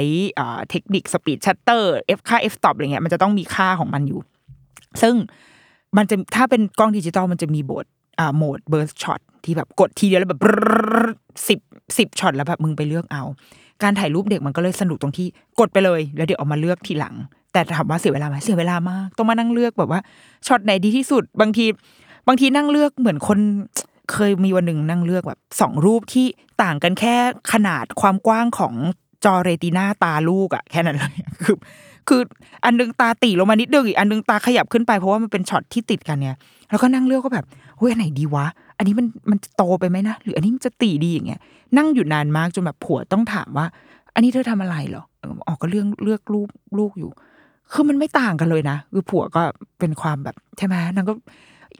[0.70, 4.20] เทคนิค speed shutter F ค่า F stop อะไรเงี้ยมันจะต้องมีค่าของมันอยู่
[5.02, 5.16] ซึ่ง
[5.98, 7.86] มันจะถ้าเป็นกล้องดิจิตอลมันจะมีโหมด
[8.20, 10.42] อ่า mode burst shot ที่แบบกดทีเดียวแล้วแบบ
[11.48, 11.60] สิบ
[11.98, 13.24] สิบช็อตแล้วแบบมึงไปเลือกเอา
[13.84, 15.28] การถ่ายรูปเด็กมันก็เลยสนุกตรงที่
[15.60, 17.16] กดไปเลย แล้วเดี๋ยวออกมาเลือกทีหลัง
[17.54, 20.02] แต่ถามว่าเสียเวลาไหมเสียเวลามากต้องมานั่งเลือกแบบว่า
[20.48, 21.66] ช็อตไหนดีที่สุด บางที
[22.28, 23.40] บางทีนั่งเลือกเหมือนคน
[24.14, 26.26] เคยมีวันหนึ่งนั่งเลือกแบบสองรูปที่
[26.64, 27.16] ต่างกันแค่
[27.54, 28.74] ขนาดความกว้างของ
[29.26, 31.56] จอเรตินาตาลูกอะแค่นั้นเลยคือ
[32.08, 32.22] คือ
[32.66, 36.36] อันนึงตาตีลงมานิดนึงอีกอันนึงตาขยับขึ้นไปเพราะว่ามันเป็นช็อตที่ติดกันเนี่ย
[36.70, 37.46] แล้วก็นั่งเลือกก็แบบ
[37.78, 38.46] เฮ้ยอันไหนดีวะ
[38.78, 41.40] อันนี้มันมันจะโตไปไหมนะหรืออันนี้มันจะตีดีอย่างเงี้ย
[41.78, 43.66] นั่งอยู่นานมากจนแบบผัวต้องถามว่า
[44.14, 46.48] อันนี้เธอทำอะไรเหรอออออกก็เรื่องเลือกลูก
[46.78, 47.12] ลูกอยู่
[47.74, 49.42] คือมันไม่ต่างกันเลยนะคือผัวก็
[49.80, 51.14] เป็นความแบบใช่ไหมนางก็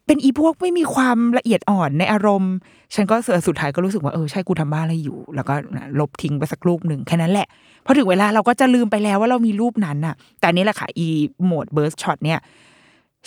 [0.06, 2.54] เป็นอีพวกไม่มีความละเอียดอ่อนในอารมณ์
[2.96, 3.16] ฉันก็
[3.48, 5.54] สุดท้ายก็รู้สึกว่าเออใช่กูทำบ้าอะไรอยู่ แล้วก็
[6.00, 7.48] ลบทิ้งไปสักรูปหนึ่งแค่นั้นแหละ
[7.86, 11.08] พอถึงเวลาเราก็จะลืมไปแล้วว่าเรามีรูปนั้นน่ะ แต่นนี้แหละค่ะอี
[11.44, 12.40] โหมดเบิร์สช็อตเนี่ย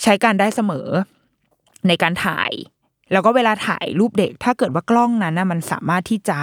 [0.03, 0.87] ใช้การได้เสมอ
[1.87, 2.51] ในการถ่าย
[3.11, 6.39] แล้วก็เวลาถ่ายรูปเด็ก ถ้าเกิดว่ากล้องนั้นนะมันสามารถที่จะ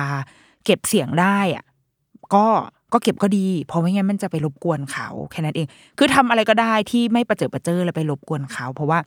[0.65, 1.65] เก็บเสียงได้อะ
[2.35, 2.47] ก็
[2.93, 5.67] ก็เก็บก็ดี เพราะไม่งั้นมันจะไปรบกวนเขาแค่นั้นเอง
[5.99, 8.99] คือทำอะไรก็ได้ที่ไม่ประเจิดประเจอแล้วไปรบกวนเขา เพราะว่า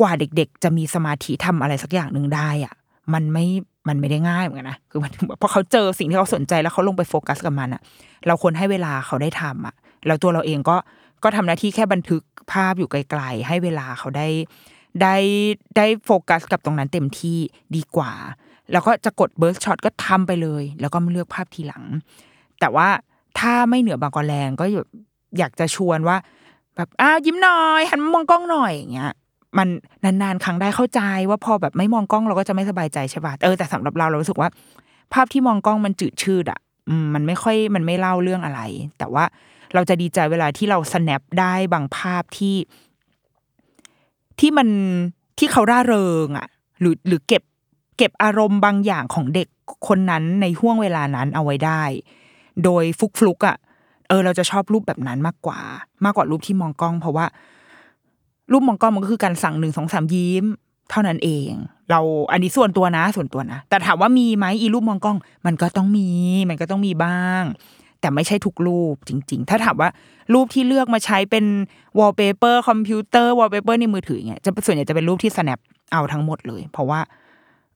[0.00, 2.74] กว่าเด็ก ๆ จะมีสมาธิทำอะไรสักอย่างหนึ่งได้อะ
[3.14, 3.46] มันไม่
[3.88, 7.82] มันไม่ได้ง่ายเหมือนกันนะคือมันพอเขาเจอสิ่งที่เขาสนใจแล้วเขาลงไปโฟกัสกับมันอะ
[8.26, 9.74] เราควรให้เวลาเขาได้ทำอะ
[10.06, 10.76] แล้วตัวเราเองก็
[11.22, 12.22] ก็ทำหน้าที่แค่บันทึก
[12.52, 14.28] ภาพอยู่ไกลๆให้เวลาเขาได้
[15.02, 15.16] ได้
[15.76, 17.38] ได้โฟกัสกับตรงนั้นเต็มที่
[17.76, 18.12] ดีกว่า
[18.72, 21.84] แล้วก็จะกด burst shot ก็ทำไปเลย แล้วก็มาเลือกภาพทีหลัง
[22.60, 22.88] แต่ว่า
[23.38, 24.64] ถ้าไม่เหนือบ่ากว่าแรงก็
[25.38, 26.16] อยากจะชวนว่า
[26.76, 29.12] แบบอ้าวยิ้มหน่อยหันมามองกล้องหน่อยอย่างเงี้ย
[29.58, 29.68] มัน
[30.04, 34.48] นานๆ ครั้งได้เข้าใจว่าพอแบบไม่มองกล้องเราก็จะไม่สบายใจใช่ป่ะเออแต่สำหรับเราเรารู้สึกว่า
[35.12, 36.60] ภาพที่มองกล้องมันจืดชืดอะ
[37.04, 38.60] มมันไม่ค่อยมันไม่เล่าเรื่องอะไร
[38.98, 39.24] แต่ว่า
[39.74, 42.56] เราจะดีใจเวลาที่เรา snap ได้บางภาพที่
[44.40, 44.68] ที่มัน
[45.38, 46.48] ที่เขาร่าเริงอะ
[46.80, 47.42] หรือหรือเก็บ
[47.96, 49.48] เก็บอารมณ์บางอย่างของเด็ก
[49.88, 51.82] คนนั้นในห่วงเวลานั้นเอาไว้ได้
[52.64, 53.56] โดยฟุกฟลุกอะ
[54.08, 55.58] เออเราจะชอบรูปแบบนั้นมากกว่า
[56.04, 57.26] มากกว่ารูปที่มองกล้อง เพราะว่า
[58.52, 60.44] รูปมองกล้องมันก็คือการสั่งหนึ่งสองสามยิ้ม
[60.90, 61.50] เท่านั้นเอง
[61.90, 62.00] เรา
[62.32, 66.08] อันนี้ส่วนตัวนะ ส่วนตัวนะ แต่ถามว่ามีไหมอีรูปมองกล้องมันก็ต้องมี
[66.48, 67.44] มันก็ต้องมีบ้าง
[68.00, 69.90] แต่ไม่ใช่ทุกรูปจริง ๆ ถ้าถามว่า
[70.34, 71.44] รูปที่เลือกมาใช้เป็น
[71.98, 75.58] วอลเปเปอร์คอมพิวเตอร์วอลเปเปอร์ในมือถือเงี้ยจะส่วนใหญ่จะเป็นรูปที่ snap
[75.92, 77.00] เอาทั้งหมดเลย เพราะว่า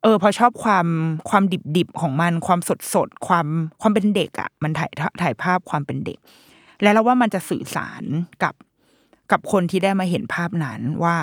[0.03, 0.87] เออพอชอบความ
[1.31, 3.47] ความดิบดิบของมันความสดสดความ
[3.81, 4.91] ความเป็นเด็กอะ่ะ มันถ่าย
[5.23, 6.19] ถ่ายภาพความเป็นเด็ก
[6.83, 8.03] แล้วเราว่ามันจะสื่อสาร
[8.43, 8.55] กับ
[9.31, 11.17] กับคนที่ได้มาเห็นภาพนั้นว่า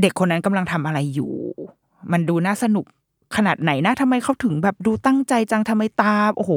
[0.00, 1.32] เด็กคนนั้นกำลังทำอะไรอยู่
[2.12, 2.84] มันดูน่าสนุก
[3.36, 6.52] ขนาดไหนนะทำไมเขาถึงแบบดูตั้งใจจังทำไมตาโอ้โห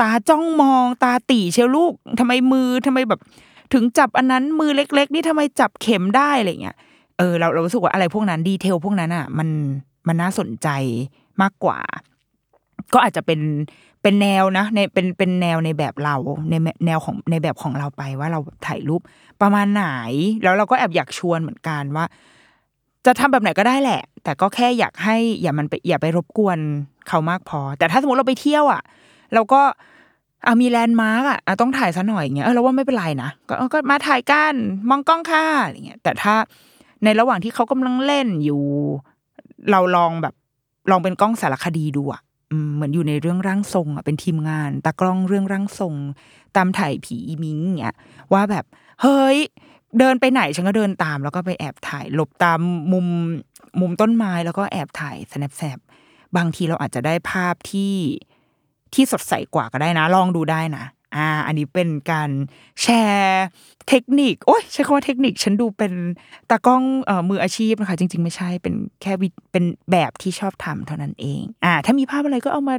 [0.00, 3.20] ตาจ้องมอง ตาตีเชียวลูกทำไมมือทำไมแบบ
[3.72, 6.76] ถึงจับอันนั้นมือเล็ก ๆ นี่ทำไมจับเข็มได้อะไรเงี้ย
[7.18, 9.48] เออเราเรารู้สึกว่าอะไรพวกนั้นดีเทลพวกนั้นอะ มัน
[10.06, 10.68] มันน่าสนใจ
[11.42, 11.78] มากกว่า
[12.94, 13.40] ก็อาจจะเป็น
[14.02, 16.16] เป็นแนวนะในเป็นเป็นแนวในแบบเรา
[16.50, 16.54] ใน
[16.86, 19.00] แนวของในแบบของเราไปว่าเราถ่ายรูป
[19.40, 19.86] ประมาณไหน
[20.42, 22.04] แล้วเราก็แอบอยากชวนเหมือนกันว่า
[23.06, 26.58] จะทำแบบไหนก็ได้แหละ แต่ก็แค่อยากให้อย่ามันไปอย่าไปรบกวน
[27.08, 28.82] เขามากพอ แต่ถ้าสมมติเราไปเที่ยวอะ
[29.34, 29.60] เราก็
[30.46, 34.54] อามีแลนด์มาร์กอะต้องถ่ายซะหน่อยอย่างเงี้ยเออเราว่าไม่เป็นไรนะก็ก็มาถ่ายกัน
[34.88, 36.34] มองกล้องค่ะอะไรเงี้ยแต่ถ้า
[37.04, 38.62] ในระหว่างที่เขากำลังเล่นอยู่
[39.70, 40.34] เราลองแบบ
[40.90, 42.20] ลองเป็นกล้องสารคดีดูอะ
[42.74, 45.94] เหมือนอยู่ในเรื่องร่างทรงอะเป็นทีมงานตากล้องเรื่องร่างทรง
[46.56, 47.96] ตามถ่ายผีมิงเงี้ย
[48.32, 48.64] ว่าแบบ
[49.02, 49.38] เฮ้ย
[49.98, 52.60] เดินไปไหนฉันก็เดินตาม แล้วก็ไปแอบถ่ายหลบตาม
[52.92, 53.06] มุม
[53.80, 55.78] มุมต้นไม้แล้วก็แอบถ่ายแสบแซบ
[56.36, 57.94] บางทีเราอาจจะได้ภาพที่
[58.94, 60.84] ที่สดใสกว่าก็ได้นะ ลองดูได้นะ
[61.16, 62.30] อ่า อันนี้เป็นการ
[62.82, 63.46] แชร์
[63.88, 65.92] เทคนิค โอ้ยใช้คำว่าเทคนิค ฉันดูเป็น
[66.50, 69.12] ตากล้องเอ่อมืออาชีพนะคะ จริง ๆ ไม่ใช่ เป็นแค่
[69.52, 72.76] เป็นแบบที่ชอบทำเท่านั้นเอง อ่า ถ้ามีภาพอะไรก็เอามา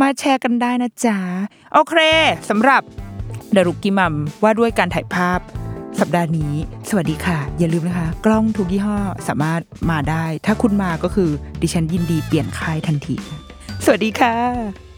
[0.00, 1.18] มาแชร์กันได้นะจ๊ะ
[1.72, 1.94] โอเค
[2.50, 2.82] สำหรับ
[3.52, 5.40] เดรุกิมัมว่าด้วยการถ่ายภาพ
[6.00, 6.52] สัปดาห์นี้
[6.88, 8.98] สวัสดีค่ะ อย่าลืมนะคะ กล้องทุกยี่ห้อ
[9.28, 11.30] สามารถมาได้ ถ้าคุณมาก็คือ
[11.62, 13.16] ดิฉันยินดีเปลี่ยนค่ายทันที
[13.84, 14.89] สวัสดีค่ะ